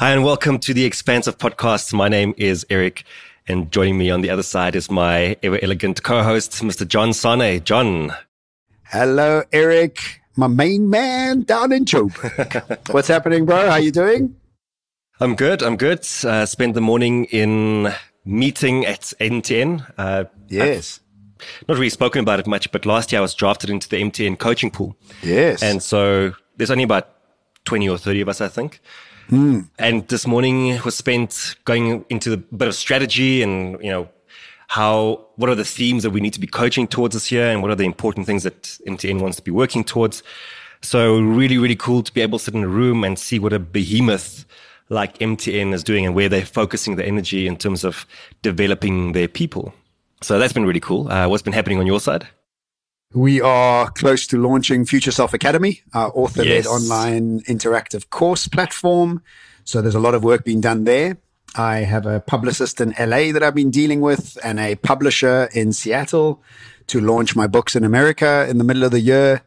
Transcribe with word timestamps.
Hi, 0.00 0.12
and 0.12 0.24
welcome 0.24 0.58
to 0.60 0.72
the 0.72 0.86
Expansive 0.86 1.36
Podcast. 1.36 1.92
My 1.92 2.08
name 2.08 2.32
is 2.38 2.64
Erik, 2.70 3.04
and 3.46 3.70
joining 3.70 3.98
me 3.98 4.08
on 4.08 4.22
the 4.22 4.30
other 4.30 4.42
side 4.42 4.74
is 4.74 4.90
my 4.90 5.36
ever 5.42 5.58
elegant 5.60 6.02
co-host, 6.02 6.52
Mr. 6.62 6.88
John 6.88 7.10
Sanei. 7.10 7.62
John. 7.62 8.14
Hello, 8.84 9.42
Erik, 9.52 10.22
my 10.36 10.46
main 10.46 10.88
man 10.88 11.42
down 11.42 11.70
in 11.70 11.84
Joburg. 11.84 12.88
What's 12.94 13.08
happening, 13.08 13.44
bro? 13.44 13.56
How 13.56 13.72
are 13.72 13.80
you 13.80 13.90
doing? 13.90 14.36
I'm 15.20 15.34
good. 15.34 15.62
I'm 15.62 15.76
good. 15.76 16.08
Uh, 16.24 16.46
spent 16.46 16.72
the 16.72 16.80
morning 16.80 17.26
in 17.26 17.92
meeting 18.24 18.86
at 18.86 19.12
MTN. 19.20 19.84
Uh, 19.98 20.24
yes. 20.48 21.00
I've 21.60 21.68
not 21.68 21.74
really 21.74 21.90
spoken 21.90 22.22
about 22.22 22.40
it 22.40 22.46
much, 22.46 22.72
but 22.72 22.86
last 22.86 23.12
year 23.12 23.18
I 23.18 23.22
was 23.22 23.34
drafted 23.34 23.68
into 23.68 23.86
the 23.86 24.00
MTN 24.00 24.38
coaching 24.38 24.70
pool. 24.70 24.96
Yes. 25.22 25.62
And 25.62 25.82
so 25.82 26.32
there's 26.56 26.70
only 26.70 26.84
about 26.84 27.10
20 27.66 27.86
or 27.86 27.98
30 27.98 28.22
of 28.22 28.30
us, 28.30 28.40
I 28.40 28.48
think. 28.48 28.80
Mm. 29.30 29.68
And 29.78 30.06
this 30.08 30.26
morning 30.26 30.80
was 30.84 30.96
spent 30.96 31.56
going 31.64 32.04
into 32.08 32.32
a 32.32 32.36
bit 32.36 32.68
of 32.68 32.74
strategy 32.74 33.42
and, 33.42 33.82
you 33.82 33.90
know, 33.90 34.08
how, 34.68 35.26
what 35.36 35.50
are 35.50 35.54
the 35.54 35.64
themes 35.64 36.02
that 36.02 36.10
we 36.10 36.20
need 36.20 36.32
to 36.32 36.40
be 36.40 36.46
coaching 36.46 36.86
towards 36.86 37.14
this 37.14 37.32
year 37.32 37.50
and 37.50 37.62
what 37.62 37.70
are 37.70 37.76
the 37.76 37.84
important 37.84 38.26
things 38.26 38.42
that 38.44 38.62
MTN 38.86 39.20
wants 39.20 39.36
to 39.36 39.42
be 39.42 39.50
working 39.50 39.82
towards. 39.82 40.22
So 40.82 41.20
really, 41.20 41.58
really 41.58 41.76
cool 41.76 42.02
to 42.02 42.12
be 42.12 42.20
able 42.20 42.38
to 42.38 42.44
sit 42.44 42.54
in 42.54 42.64
a 42.64 42.68
room 42.68 43.04
and 43.04 43.18
see 43.18 43.38
what 43.38 43.52
a 43.52 43.58
behemoth 43.58 44.44
like 44.88 45.18
MTN 45.18 45.72
is 45.72 45.84
doing 45.84 46.06
and 46.06 46.14
where 46.14 46.28
they're 46.28 46.44
focusing 46.44 46.96
the 46.96 47.04
energy 47.06 47.46
in 47.46 47.56
terms 47.56 47.84
of 47.84 48.06
developing 48.42 49.12
their 49.12 49.28
people. 49.28 49.72
So 50.22 50.38
that's 50.38 50.52
been 50.52 50.66
really 50.66 50.80
cool. 50.80 51.10
Uh, 51.10 51.28
what's 51.28 51.42
been 51.42 51.52
happening 51.52 51.78
on 51.78 51.86
your 51.86 52.00
side? 52.00 52.26
We 53.12 53.40
are 53.40 53.90
close 53.90 54.28
to 54.28 54.38
launching 54.40 54.84
Future 54.84 55.10
Self 55.10 55.34
Academy, 55.34 55.82
our 55.92 56.12
author 56.14 56.44
led 56.44 56.64
yes. 56.64 56.66
online 56.68 57.40
interactive 57.40 58.08
course 58.10 58.46
platform. 58.46 59.22
So 59.64 59.82
there's 59.82 59.96
a 59.96 60.00
lot 60.00 60.14
of 60.14 60.22
work 60.22 60.44
being 60.44 60.60
done 60.60 60.84
there. 60.84 61.16
I 61.56 61.78
have 61.78 62.06
a 62.06 62.20
publicist 62.20 62.80
in 62.80 62.94
LA 62.96 63.32
that 63.32 63.42
I've 63.42 63.54
been 63.56 63.72
dealing 63.72 64.00
with 64.00 64.38
and 64.44 64.60
a 64.60 64.76
publisher 64.76 65.48
in 65.52 65.72
Seattle 65.72 66.40
to 66.86 67.00
launch 67.00 67.34
my 67.34 67.48
books 67.48 67.74
in 67.74 67.82
America 67.82 68.46
in 68.48 68.58
the 68.58 68.64
middle 68.64 68.84
of 68.84 68.92
the 68.92 69.00
year. 69.00 69.42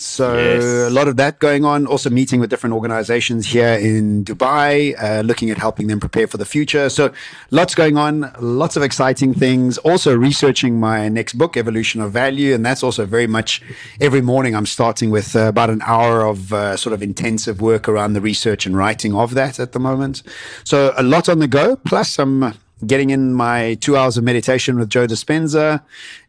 So 0.00 0.38
yes. 0.38 0.62
a 0.62 0.90
lot 0.90 1.08
of 1.08 1.16
that 1.16 1.40
going 1.40 1.64
on. 1.64 1.84
Also 1.84 2.08
meeting 2.08 2.38
with 2.38 2.50
different 2.50 2.72
organizations 2.72 3.48
here 3.48 3.74
in 3.74 4.24
Dubai, 4.24 4.94
uh, 4.96 5.22
looking 5.22 5.50
at 5.50 5.58
helping 5.58 5.88
them 5.88 5.98
prepare 5.98 6.28
for 6.28 6.36
the 6.36 6.44
future. 6.44 6.88
So 6.88 7.12
lots 7.50 7.74
going 7.74 7.96
on, 7.96 8.32
lots 8.38 8.76
of 8.76 8.84
exciting 8.84 9.34
things. 9.34 9.76
Also 9.78 10.16
researching 10.16 10.78
my 10.78 11.08
next 11.08 11.34
book, 11.34 11.56
Evolution 11.56 12.00
of 12.00 12.12
Value, 12.12 12.54
and 12.54 12.64
that's 12.64 12.84
also 12.84 13.06
very 13.06 13.26
much 13.26 13.60
every 14.00 14.20
morning. 14.20 14.54
I'm 14.54 14.66
starting 14.66 15.10
with 15.10 15.34
uh, 15.34 15.48
about 15.48 15.68
an 15.68 15.82
hour 15.84 16.24
of 16.24 16.52
uh, 16.52 16.76
sort 16.76 16.92
of 16.92 17.02
intensive 17.02 17.60
work 17.60 17.88
around 17.88 18.12
the 18.12 18.20
research 18.20 18.66
and 18.66 18.76
writing 18.76 19.16
of 19.16 19.34
that 19.34 19.58
at 19.58 19.72
the 19.72 19.80
moment. 19.80 20.22
So 20.62 20.94
a 20.96 21.02
lot 21.02 21.28
on 21.28 21.40
the 21.40 21.48
go. 21.48 21.74
Plus 21.74 22.08
some 22.08 22.54
getting 22.86 23.10
in 23.10 23.34
my 23.34 23.74
two 23.80 23.96
hours 23.96 24.16
of 24.16 24.24
meditation 24.24 24.78
with 24.78 24.88
Joe 24.88 25.06
Dispenza 25.06 25.82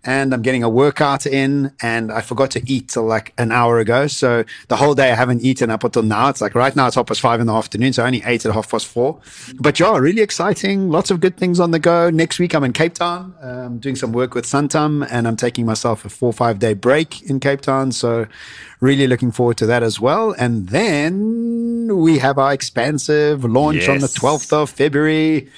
and 0.04 0.34
I'm 0.34 0.42
getting 0.42 0.64
a 0.64 0.70
workout 0.70 1.26
in 1.26 1.74
and 1.82 2.12
I 2.12 2.22
forgot 2.22 2.52
to 2.52 2.72
eat 2.72 2.90
till 2.90 3.04
like 3.04 3.34
an 3.38 3.52
hour 3.52 3.80
ago. 3.80 4.08
So 4.08 4.46
the 4.68 4.78
whole 4.78 4.96
day 4.96 5.12
I 5.12 5.16
haven't 5.16 5.42
eaten 5.42 5.70
up 5.70 5.84
until 5.84 6.04
now. 6.04 6.30
It's 6.30 6.42
like 6.42 6.56
right 6.56 6.76
now 6.76 6.88
it's 6.88 6.96
half 6.96 7.08
past 7.08 7.22
five 7.22 7.40
in 7.40 7.48
the 7.48 7.54
afternoon. 7.54 7.94
So 7.94 8.04
I 8.04 8.08
only 8.08 8.24
ate 8.26 8.46
at 8.46 8.54
half 8.54 8.72
past 8.72 8.88
four, 8.88 9.20
but 9.60 9.80
yeah, 9.80 9.98
really 9.98 10.22
exciting. 10.22 10.90
Lots 10.90 11.12
of 11.12 11.20
good 11.20 11.38
things 11.38 11.60
on 11.60 11.72
the 11.72 11.80
go. 11.80 12.10
Next 12.10 12.40
week 12.40 12.56
I'm 12.56 12.64
in 12.64 12.74
Cape 12.74 12.94
Town, 12.94 13.36
um, 13.42 13.80
doing 13.80 13.96
some 13.96 14.12
work 14.12 14.34
with 14.34 14.46
Santam 14.46 15.08
and 15.12 15.28
I'm 15.28 15.36
taking 15.36 15.66
myself 15.66 16.06
a 16.06 16.10
four, 16.10 16.34
five 16.34 16.60
day 16.60 16.74
break 16.74 17.22
in 17.30 17.40
Cape 17.40 17.62
Town. 17.62 17.92
So 17.92 18.26
really 18.80 19.08
looking 19.08 19.32
forward 19.32 19.58
to 19.58 19.66
that 19.66 19.84
as 19.84 20.00
well. 20.00 20.32
And 20.32 20.70
then 20.70 21.98
we 21.98 22.20
have 22.20 22.38
our 22.38 22.54
expansive 22.54 23.44
launch 23.44 23.88
yes. 23.88 23.90
on 23.90 24.00
the 24.00 24.08
12th 24.08 24.54
of 24.54 24.70
February. 24.70 25.50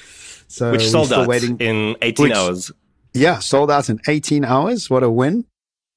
So 0.51 0.71
which 0.71 0.89
sold 0.89 1.13
out 1.13 1.27
waiting. 1.27 1.57
in 1.59 1.95
18 2.01 2.23
which, 2.23 2.33
hours. 2.33 2.71
Yeah, 3.13 3.39
sold 3.39 3.71
out 3.71 3.89
in 3.89 3.99
18 4.07 4.43
hours. 4.43 4.89
What 4.89 5.01
a 5.01 5.09
win! 5.09 5.45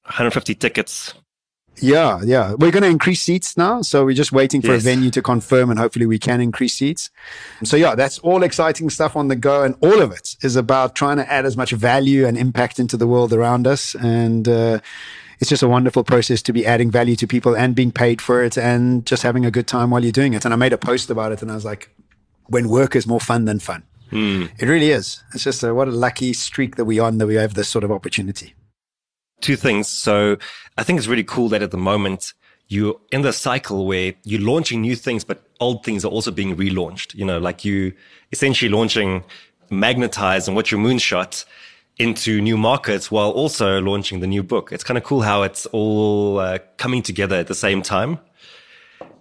150 0.03 0.55
tickets. 0.55 1.13
Yeah, 1.77 2.21
yeah. 2.23 2.53
We're 2.53 2.71
going 2.71 2.83
to 2.83 2.89
increase 2.89 3.21
seats 3.21 3.57
now. 3.57 3.81
So 3.81 4.05
we're 4.05 4.15
just 4.15 4.31
waiting 4.31 4.61
for 4.61 4.71
yes. 4.71 4.81
a 4.81 4.85
venue 4.85 5.11
to 5.11 5.21
confirm 5.21 5.69
and 5.69 5.77
hopefully 5.77 6.05
we 6.05 6.17
can 6.17 6.39
increase 6.39 6.73
seats. 6.75 7.09
So 7.65 7.75
yeah, 7.75 7.95
that's 7.95 8.17
all 8.19 8.43
exciting 8.43 8.89
stuff 8.89 9.17
on 9.17 9.27
the 9.27 9.35
go. 9.35 9.63
And 9.63 9.75
all 9.81 10.01
of 10.01 10.13
it 10.13 10.37
is 10.41 10.55
about 10.55 10.95
trying 10.95 11.17
to 11.17 11.29
add 11.29 11.45
as 11.45 11.57
much 11.57 11.71
value 11.71 12.25
and 12.25 12.37
impact 12.37 12.79
into 12.79 12.95
the 12.95 13.07
world 13.07 13.33
around 13.33 13.67
us. 13.67 13.93
And, 13.95 14.47
uh, 14.47 14.79
it's 15.41 15.49
just 15.49 15.63
a 15.63 15.67
wonderful 15.67 16.05
process 16.05 16.41
to 16.43 16.53
be 16.53 16.65
adding 16.65 16.89
value 16.89 17.17
to 17.17 17.27
people 17.27 17.57
and 17.57 17.75
being 17.75 17.91
paid 17.91 18.21
for 18.21 18.41
it 18.41 18.57
and 18.57 19.05
just 19.05 19.23
having 19.23 19.45
a 19.45 19.51
good 19.51 19.67
time 19.67 19.89
while 19.89 20.01
you're 20.01 20.13
doing 20.13 20.33
it. 20.33 20.45
And 20.45 20.53
I 20.53 20.57
made 20.57 20.71
a 20.71 20.77
post 20.77 21.09
about 21.09 21.33
it 21.33 21.41
and 21.41 21.51
I 21.51 21.55
was 21.55 21.65
like, 21.65 21.89
when 22.47 22.69
work 22.69 22.95
is 22.95 23.05
more 23.05 23.19
fun 23.19 23.43
than 23.43 23.59
fun. 23.59 23.83
Mm. 24.11 24.51
It 24.59 24.67
really 24.67 24.91
is. 24.91 25.23
It's 25.33 25.43
just 25.43 25.63
a, 25.63 25.73
what 25.73 25.87
a 25.87 25.91
lucky 25.91 26.33
streak 26.33 26.75
that 26.75 26.85
we're 26.85 27.03
on 27.03 27.17
that 27.17 27.27
we 27.27 27.35
have 27.35 27.53
this 27.53 27.67
sort 27.67 27.83
of 27.83 27.91
opportunity. 27.91 28.53
Two 29.41 29.55
things. 29.55 29.87
So 29.87 30.37
I 30.77 30.83
think 30.83 30.97
it's 30.97 31.07
really 31.07 31.23
cool 31.23 31.49
that 31.49 31.61
at 31.61 31.71
the 31.71 31.77
moment 31.77 32.33
you're 32.67 32.99
in 33.11 33.21
the 33.21 33.33
cycle 33.33 33.85
where 33.85 34.13
you're 34.23 34.41
launching 34.41 34.81
new 34.81 34.95
things, 34.95 35.23
but 35.23 35.43
old 35.59 35.83
things 35.83 36.03
are 36.05 36.11
also 36.11 36.31
being 36.31 36.55
relaunched. 36.55 37.13
You 37.13 37.25
know, 37.25 37.37
like 37.37 37.65
you 37.65 37.93
essentially 38.31 38.69
launching 38.69 39.23
Magnetize 39.69 40.47
and 40.47 40.55
What's 40.55 40.71
Your 40.71 40.79
Moonshot 40.79 41.45
into 41.97 42.41
new 42.41 42.57
markets 42.57 43.09
while 43.09 43.31
also 43.31 43.81
launching 43.81 44.19
the 44.19 44.27
new 44.27 44.43
book. 44.43 44.71
It's 44.71 44.83
kind 44.83 44.97
of 44.97 45.03
cool 45.03 45.21
how 45.21 45.43
it's 45.43 45.65
all 45.67 46.39
uh, 46.39 46.59
coming 46.77 47.01
together 47.01 47.35
at 47.35 47.47
the 47.47 47.55
same 47.55 47.81
time. 47.81 48.19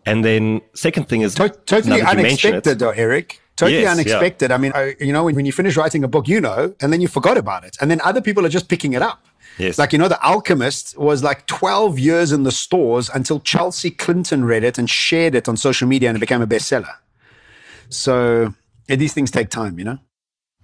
And 0.06 0.24
then 0.24 0.60
second 0.74 1.08
thing 1.08 1.22
is 1.22 1.34
to- 1.36 1.48
totally 1.48 2.02
unexpected, 2.02 2.78
though, 2.78 2.90
Erik 2.90 3.40
totally 3.56 3.82
yes, 3.82 3.92
unexpected. 3.92 4.50
Yeah. 4.50 4.56
I 4.56 4.58
mean, 4.58 4.72
I, 4.74 4.94
you 5.00 5.12
know, 5.12 5.24
when, 5.24 5.34
when 5.34 5.46
you 5.46 5.52
finish 5.52 5.76
writing 5.76 6.04
a 6.04 6.08
book, 6.08 6.28
you 6.28 6.40
know, 6.40 6.74
and 6.80 6.92
then 6.92 7.00
you 7.00 7.08
forgot 7.08 7.36
about 7.36 7.64
it. 7.64 7.76
And 7.80 7.90
then 7.90 8.00
other 8.02 8.20
people 8.20 8.44
are 8.44 8.48
just 8.48 8.68
picking 8.68 8.92
it 8.92 9.02
up. 9.02 9.24
Yes. 9.58 9.78
Like, 9.78 9.92
you 9.92 9.98
know, 9.98 10.08
The 10.08 10.20
Alchemist 10.22 10.98
was 10.98 11.22
like 11.22 11.46
12 11.46 11.98
years 11.98 12.32
in 12.32 12.42
the 12.42 12.50
stores 12.50 13.08
until 13.08 13.40
Chelsea 13.40 13.90
Clinton 13.90 14.44
read 14.44 14.64
it 14.64 14.78
and 14.78 14.90
shared 14.90 15.34
it 15.34 15.48
on 15.48 15.56
social 15.56 15.86
media 15.86 16.08
and 16.08 16.16
it 16.16 16.20
became 16.20 16.42
a 16.42 16.46
bestseller. 16.46 16.94
So 17.88 18.54
these 18.88 19.14
things 19.14 19.30
take 19.30 19.50
time, 19.50 19.78
you 19.78 19.84
know? 19.84 19.98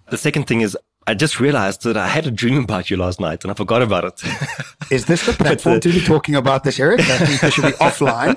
The 0.08 0.18
second 0.18 0.48
thing 0.48 0.60
is, 0.60 0.76
I 1.06 1.14
just 1.14 1.40
realized 1.40 1.84
that 1.84 1.96
I 1.96 2.08
had 2.08 2.26
a 2.26 2.30
dream 2.30 2.64
about 2.64 2.90
you 2.90 2.96
last 2.96 3.20
night 3.20 3.44
and 3.44 3.50
I 3.50 3.54
forgot 3.54 3.82
about 3.82 4.04
it. 4.04 4.22
is 4.90 5.06
this 5.06 5.24
the 5.24 5.32
platform 5.38 5.76
the, 5.76 5.80
to 5.80 5.92
be 5.92 6.00
talking 6.00 6.34
about 6.34 6.64
this, 6.64 6.78
Eric? 6.80 7.00
I 7.00 7.18
think 7.18 7.44
I 7.44 7.50
should 7.50 7.64
be 7.64 7.70
offline. 7.80 8.36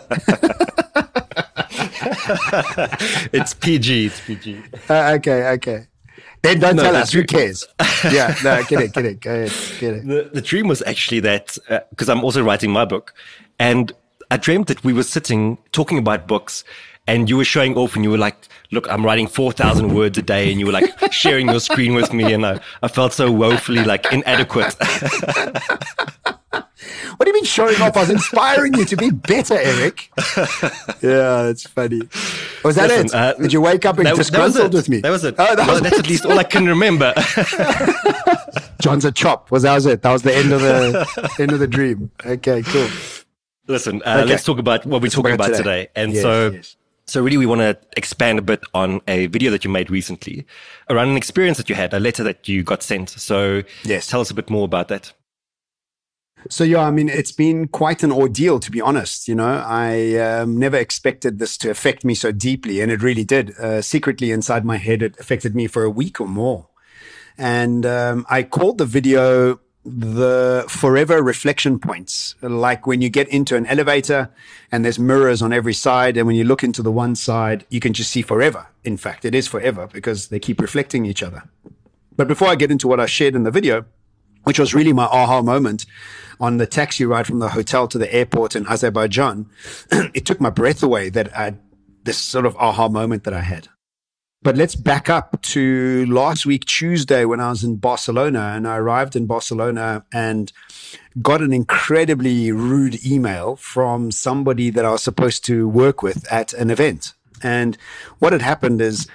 it's 3.33 3.53
PG. 3.53 4.05
It's 4.07 4.21
PG. 4.21 4.61
Uh, 4.89 5.13
okay, 5.15 5.47
okay. 5.49 5.87
Then 6.41 6.59
don't 6.59 6.75
no, 6.75 6.83
tell 6.83 6.95
us. 6.95 7.11
Dream- 7.11 7.21
Who 7.21 7.27
cares? 7.27 7.65
yeah, 8.11 8.35
no, 8.43 8.61
get 8.65 8.81
it, 8.81 8.93
get 8.93 9.05
it, 9.05 9.19
go 9.21 9.33
ahead, 9.33 9.53
get 9.79 9.93
it. 9.93 10.07
The, 10.07 10.29
the 10.33 10.41
dream 10.41 10.67
was 10.67 10.81
actually 10.81 11.21
that 11.21 11.57
because 11.89 12.09
uh, 12.09 12.11
I'm 12.11 12.23
also 12.23 12.43
writing 12.43 12.69
my 12.71 12.83
book, 12.83 13.13
and 13.59 13.93
I 14.29 14.37
dreamed 14.37 14.67
that 14.67 14.83
we 14.83 14.91
were 14.91 15.03
sitting 15.03 15.57
talking 15.71 15.97
about 15.97 16.27
books, 16.27 16.65
and 17.07 17.29
you 17.29 17.37
were 17.37 17.45
showing 17.45 17.77
off, 17.77 17.95
and 17.95 18.03
you 18.03 18.11
were 18.11 18.17
like, 18.17 18.35
"Look, 18.71 18.91
I'm 18.91 19.05
writing 19.05 19.27
four 19.27 19.53
thousand 19.53 19.93
words 19.95 20.17
a 20.17 20.21
day," 20.21 20.51
and 20.51 20.59
you 20.59 20.65
were 20.65 20.73
like 20.73 20.91
sharing 21.13 21.47
your 21.47 21.61
screen 21.61 21.93
with 21.95 22.11
me, 22.11 22.33
and 22.33 22.45
I, 22.45 22.59
I 22.81 22.89
felt 22.89 23.13
so 23.13 23.31
woefully 23.31 23.85
like 23.85 24.11
inadequate. 24.11 24.75
What 27.17 27.25
do 27.25 27.29
you 27.29 27.33
mean 27.33 27.43
showing 27.43 27.79
off? 27.81 27.95
I 27.95 28.01
was 28.01 28.09
inspiring 28.09 28.73
you 28.73 28.85
to 28.85 28.95
be 28.95 29.11
better, 29.11 29.55
Erik. 29.55 30.11
yeah, 31.01 31.43
that's 31.43 31.67
funny. 31.67 32.01
Was 32.63 32.75
that 32.75 32.89
Listen, 32.89 33.05
it? 33.05 33.13
Uh, 33.13 33.33
Did 33.33 33.53
you 33.53 33.61
wake 33.61 33.85
up 33.85 33.97
and 33.97 34.07
that, 34.07 34.15
disgruntled 34.15 34.71
that 34.71 34.75
with 34.75 34.89
me? 34.89 35.01
That 35.01 35.11
was 35.11 35.23
it. 35.23 35.35
Oh, 35.37 35.55
that 35.55 35.57
well, 35.57 35.73
was 35.73 35.81
that's 35.81 35.99
at 35.99 36.07
least 36.07 36.25
all 36.25 36.37
I 36.39 36.43
can 36.43 36.65
remember. 36.65 37.13
John's 38.81 39.05
a 39.05 39.11
chop. 39.11 39.51
Was 39.51 39.63
that 39.63 39.75
was 39.75 39.85
it? 39.85 40.01
That 40.01 40.11
was 40.11 40.23
the 40.23 40.35
end 40.35 40.51
of 40.51 40.61
the 40.61 41.35
end 41.39 41.51
of 41.51 41.59
the 41.59 41.67
dream. 41.67 42.11
Okay, 42.25 42.61
cool. 42.63 42.89
Listen, 43.67 44.01
uh, 44.05 44.17
okay. 44.19 44.29
let's 44.29 44.43
talk 44.43 44.59
about 44.59 44.85
what 44.85 45.01
we're 45.01 45.05
let's 45.05 45.15
talking 45.15 45.33
about 45.33 45.47
today. 45.47 45.57
today. 45.57 45.87
And 45.95 46.13
yes, 46.13 46.21
so, 46.21 46.49
yes. 46.49 46.75
so 47.05 47.23
really, 47.23 47.37
we 47.37 47.45
want 47.45 47.61
to 47.61 47.77
expand 47.95 48.39
a 48.39 48.41
bit 48.41 48.61
on 48.73 49.01
a 49.07 49.27
video 49.27 49.51
that 49.51 49.63
you 49.63 49.69
made 49.69 49.89
recently 49.89 50.45
around 50.89 51.09
an 51.09 51.17
experience 51.17 51.57
that 51.57 51.69
you 51.69 51.75
had, 51.75 51.93
a 51.93 51.99
letter 51.99 52.23
that 52.23 52.47
you 52.49 52.63
got 52.63 52.83
sent. 52.83 53.11
So, 53.11 53.63
yes, 53.83 54.07
tell 54.07 54.19
us 54.19 54.31
a 54.31 54.33
bit 54.33 54.49
more 54.49 54.65
about 54.65 54.89
that. 54.89 55.13
So 56.49 56.63
yeah, 56.63 56.81
I 56.81 56.91
mean, 56.91 57.09
it's 57.09 57.31
been 57.31 57.67
quite 57.67 58.03
an 58.03 58.11
ordeal 58.11 58.59
to 58.59 58.71
be 58.71 58.81
honest. 58.81 59.27
You 59.27 59.35
know, 59.35 59.63
I 59.65 60.15
um, 60.17 60.57
never 60.57 60.77
expected 60.77 61.39
this 61.39 61.57
to 61.57 61.69
affect 61.69 62.03
me 62.03 62.15
so 62.15 62.31
deeply, 62.31 62.81
and 62.81 62.91
it 62.91 63.01
really 63.01 63.23
did. 63.23 63.57
Uh, 63.57 63.81
secretly 63.81 64.31
inside 64.31 64.65
my 64.65 64.77
head, 64.77 65.01
it 65.01 65.19
affected 65.19 65.55
me 65.55 65.67
for 65.67 65.83
a 65.83 65.89
week 65.89 66.19
or 66.19 66.27
more. 66.27 66.67
And 67.37 67.85
um, 67.85 68.25
I 68.29 68.43
called 68.43 68.77
the 68.77 68.85
video 68.85 69.59
the 69.85 70.65
forever 70.69 71.21
reflection 71.21 71.77
points. 71.77 72.35
Like 72.41 72.87
when 72.87 73.01
you 73.01 73.09
get 73.09 73.27
into 73.27 73.55
an 73.57 73.65
elevator 73.65 74.29
and 74.71 74.85
there's 74.85 74.99
mirrors 74.99 75.41
on 75.41 75.51
every 75.51 75.73
side, 75.73 76.17
and 76.17 76.27
when 76.27 76.35
you 76.35 76.43
look 76.43 76.63
into 76.63 76.81
the 76.81 76.91
one 76.91 77.15
side, 77.15 77.65
you 77.69 77.79
can 77.79 77.93
just 77.93 78.11
see 78.11 78.21
forever. 78.21 78.67
In 78.83 78.97
fact, 78.97 79.25
it 79.25 79.35
is 79.35 79.47
forever 79.47 79.87
because 79.91 80.27
they 80.27 80.39
keep 80.39 80.61
reflecting 80.61 81.05
each 81.05 81.23
other. 81.23 81.43
But 82.15 82.27
before 82.27 82.47
I 82.47 82.55
get 82.55 82.71
into 82.71 82.87
what 82.87 82.99
I 82.99 83.07
shared 83.07 83.35
in 83.35 83.43
the 83.43 83.51
video, 83.51 83.85
which 84.43 84.59
was 84.59 84.73
really 84.73 84.93
my 84.93 85.05
aha 85.05 85.41
moment 85.41 85.85
on 86.39 86.57
the 86.57 86.67
taxi 86.67 87.05
ride 87.05 87.27
from 87.27 87.39
the 87.39 87.49
hotel 87.49 87.87
to 87.87 87.97
the 87.97 88.13
airport 88.13 88.55
in 88.55 88.67
Azerbaijan. 88.67 89.49
it 89.91 90.25
took 90.25 90.41
my 90.41 90.49
breath 90.49 90.83
away 90.83 91.09
that 91.09 91.35
I, 91.37 91.55
this 92.03 92.17
sort 92.17 92.45
of 92.45 92.55
aha 92.57 92.89
moment 92.89 93.23
that 93.23 93.33
I 93.33 93.41
had. 93.41 93.69
But 94.43 94.57
let's 94.57 94.75
back 94.75 95.09
up 95.09 95.41
to 95.41 96.05
last 96.07 96.45
week, 96.45 96.65
Tuesday, 96.65 97.23
when 97.23 97.39
I 97.39 97.49
was 97.49 97.63
in 97.63 97.77
Barcelona 97.77 98.51
and 98.53 98.67
I 98.67 98.75
arrived 98.75 99.15
in 99.15 99.25
Barcelona 99.25 100.03
and 100.11 100.51
got 101.21 101.41
an 101.41 101.53
incredibly 101.53 102.51
rude 102.51 103.05
email 103.05 103.55
from 103.55 104.11
somebody 104.11 104.69
that 104.69 104.83
I 104.83 104.91
was 104.91 105.01
supposed 105.01 105.45
to 105.45 105.69
work 105.69 106.03
with 106.03 106.29
at 106.29 106.51
an 106.53 106.71
event. 106.71 107.13
And 107.41 107.77
what 108.19 108.33
had 108.33 108.41
happened 108.41 108.81
is 108.81 109.07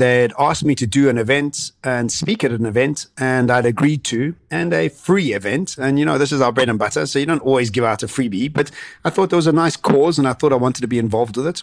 they'd 0.00 0.32
asked 0.38 0.64
me 0.64 0.74
to 0.74 0.86
do 0.86 1.08
an 1.08 1.18
event 1.18 1.72
and 1.84 2.10
speak 2.10 2.42
at 2.42 2.50
an 2.50 2.66
event, 2.66 3.06
and 3.18 3.50
I'd 3.50 3.66
agreed 3.66 4.02
to, 4.04 4.34
and 4.50 4.72
a 4.72 4.88
free 4.88 5.32
event. 5.32 5.76
And, 5.78 5.98
you 5.98 6.04
know, 6.04 6.18
this 6.18 6.32
is 6.32 6.40
our 6.40 6.52
bread 6.52 6.68
and 6.68 6.78
butter, 6.78 7.06
so 7.06 7.18
you 7.18 7.26
don't 7.26 7.42
always 7.42 7.70
give 7.70 7.84
out 7.84 8.02
a 8.02 8.06
freebie, 8.06 8.52
but 8.52 8.70
I 9.04 9.10
thought 9.10 9.30
there 9.30 9.36
was 9.36 9.46
a 9.46 9.52
nice 9.52 9.76
cause 9.76 10.18
and 10.18 10.26
I 10.26 10.32
thought 10.32 10.52
I 10.52 10.56
wanted 10.56 10.80
to 10.80 10.88
be 10.88 10.98
involved 10.98 11.36
with 11.36 11.46
it. 11.46 11.62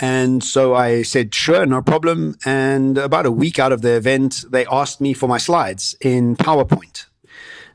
And 0.00 0.44
so 0.44 0.74
I 0.76 1.02
said, 1.02 1.34
sure, 1.34 1.66
no 1.66 1.82
problem. 1.82 2.36
And 2.44 2.96
about 2.96 3.26
a 3.26 3.32
week 3.32 3.58
out 3.58 3.72
of 3.72 3.82
the 3.82 3.96
event, 3.96 4.44
they 4.48 4.64
asked 4.66 5.00
me 5.00 5.12
for 5.12 5.28
my 5.28 5.38
slides 5.38 5.96
in 6.00 6.36
PowerPoint. 6.36 7.06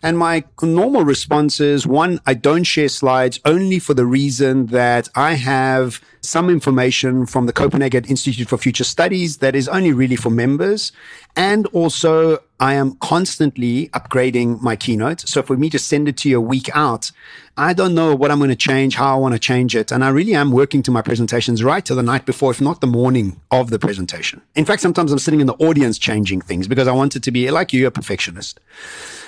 And 0.03 0.17
my 0.17 0.43
normal 0.61 1.05
response 1.05 1.61
is 1.61 1.87
one, 1.87 2.19
I 2.25 2.33
don't 2.33 2.65
share 2.65 2.89
slides 2.89 3.39
only 3.45 3.79
for 3.79 3.93
the 3.93 4.05
reason 4.05 4.65
that 4.67 5.07
I 5.15 5.35
have 5.35 6.01
some 6.19 6.49
information 6.49 7.25
from 7.25 7.45
the 7.45 7.53
Copenhagen 7.53 8.03
Institute 8.03 8.49
for 8.49 8.57
Future 8.57 8.83
Studies 8.83 9.37
that 9.37 9.55
is 9.55 9.69
only 9.69 9.93
really 9.93 10.17
for 10.17 10.29
members. 10.29 10.91
And 11.35 11.65
also, 11.67 12.43
I 12.59 12.75
am 12.75 12.95
constantly 12.95 13.89
upgrading 13.89 14.61
my 14.61 14.75
keynote. 14.75 15.27
So 15.27 15.41
for 15.41 15.57
me 15.57 15.69
to 15.71 15.79
send 15.79 16.07
it 16.07 16.15
to 16.17 16.29
you 16.29 16.37
a 16.37 16.41
week 16.41 16.69
out, 16.75 17.11
I 17.57 17.73
don't 17.73 17.95
know 17.95 18.15
what 18.15 18.31
I'm 18.31 18.37
going 18.37 18.51
to 18.51 18.55
change, 18.55 18.95
how 18.95 19.15
I 19.15 19.19
want 19.19 19.33
to 19.33 19.39
change 19.39 19.75
it. 19.75 19.91
And 19.91 20.03
I 20.03 20.09
really 20.09 20.35
am 20.35 20.51
working 20.51 20.83
to 20.83 20.91
my 20.91 21.01
presentations 21.01 21.63
right 21.63 21.83
to 21.85 21.95
the 21.95 22.03
night 22.03 22.25
before, 22.25 22.51
if 22.51 22.61
not 22.61 22.81
the 22.81 22.87
morning 22.87 23.41
of 23.51 23.69
the 23.69 23.79
presentation. 23.79 24.41
In 24.55 24.65
fact, 24.65 24.81
sometimes 24.81 25.11
I'm 25.11 25.19
sitting 25.19 25.41
in 25.41 25.47
the 25.47 25.53
audience 25.55 25.97
changing 25.97 26.41
things 26.41 26.67
because 26.67 26.87
I 26.87 26.91
want 26.91 27.15
it 27.15 27.23
to 27.23 27.31
be 27.31 27.49
like 27.49 27.73
you, 27.73 27.87
a 27.87 27.91
perfectionist. 27.91 28.59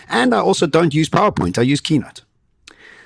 And 0.07 0.33
I 0.33 0.39
also 0.39 0.67
don't 0.67 0.93
use 0.93 1.09
PowerPoint. 1.09 1.57
I 1.57 1.63
use 1.63 1.81
Keynote. 1.81 2.21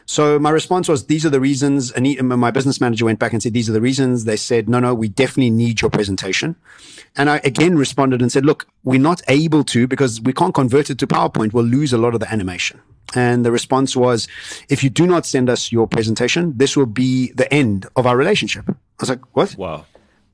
So 0.10 0.40
my 0.40 0.50
response 0.50 0.90
was, 0.90 1.06
these 1.06 1.24
are 1.24 1.30
the 1.30 1.40
reasons. 1.40 1.92
And 1.92 2.28
my 2.28 2.50
business 2.50 2.82
manager 2.82 3.06
went 3.06 3.20
back 3.20 3.32
and 3.32 3.44
said, 3.44 3.54
these 3.54 3.70
are 3.70 3.74
the 3.74 3.80
reasons. 3.80 4.26
They 4.26 4.38
said, 4.38 4.68
no, 4.68 4.80
no, 4.80 4.96
we 4.96 5.08
definitely 5.08 5.52
need 5.52 5.82
your 5.82 5.92
presentation. 5.92 6.56
And 7.16 7.30
I 7.30 7.40
again 7.44 7.78
responded 7.78 8.20
and 8.20 8.32
said, 8.32 8.44
look, 8.44 8.68
we're 8.84 9.00
not 9.00 9.22
able 9.28 9.64
to 9.66 9.86
because 9.86 10.20
we 10.20 10.34
can't 10.34 10.56
convert 10.56 10.90
it 10.90 10.98
to 10.98 11.06
PowerPoint. 11.06 11.54
We'll 11.54 11.64
lose 11.64 11.94
a 11.94 12.00
lot 12.00 12.16
of 12.16 12.22
the 12.22 12.32
animation. 12.32 12.82
And 13.14 13.46
the 13.46 13.52
response 13.52 13.96
was, 13.96 14.28
if 14.68 14.84
you 14.84 14.90
do 14.90 15.06
not 15.06 15.28
send 15.28 15.48
us 15.48 15.72
your 15.72 15.86
presentation, 15.86 16.58
this 16.58 16.76
will 16.76 16.88
be 16.88 17.32
the 17.34 17.54
end 17.54 17.86
of 17.96 18.08
our 18.08 18.18
relationship. 18.18 18.66
I 18.68 18.74
was 19.00 19.10
like, 19.10 19.22
what? 19.36 19.56
Wow. 19.58 19.86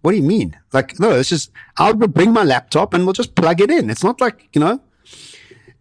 What 0.03 0.11
do 0.11 0.17
you 0.17 0.23
mean? 0.23 0.55
Like, 0.71 1.01
no, 1.01 1.19
it's 1.19 1.27
just, 1.27 1.51
I'll 1.75 1.95
bring 1.95 2.31
my 2.31 2.43
laptop 2.43 2.93
and 2.93 3.03
we'll 3.03 3.11
just 3.11 3.35
plug 3.35 3.59
it 3.59 3.69
in. 3.69 3.89
It's 3.89 4.05
not 4.05 4.21
like, 4.21 4.47
you 4.53 4.61
know, 4.61 4.79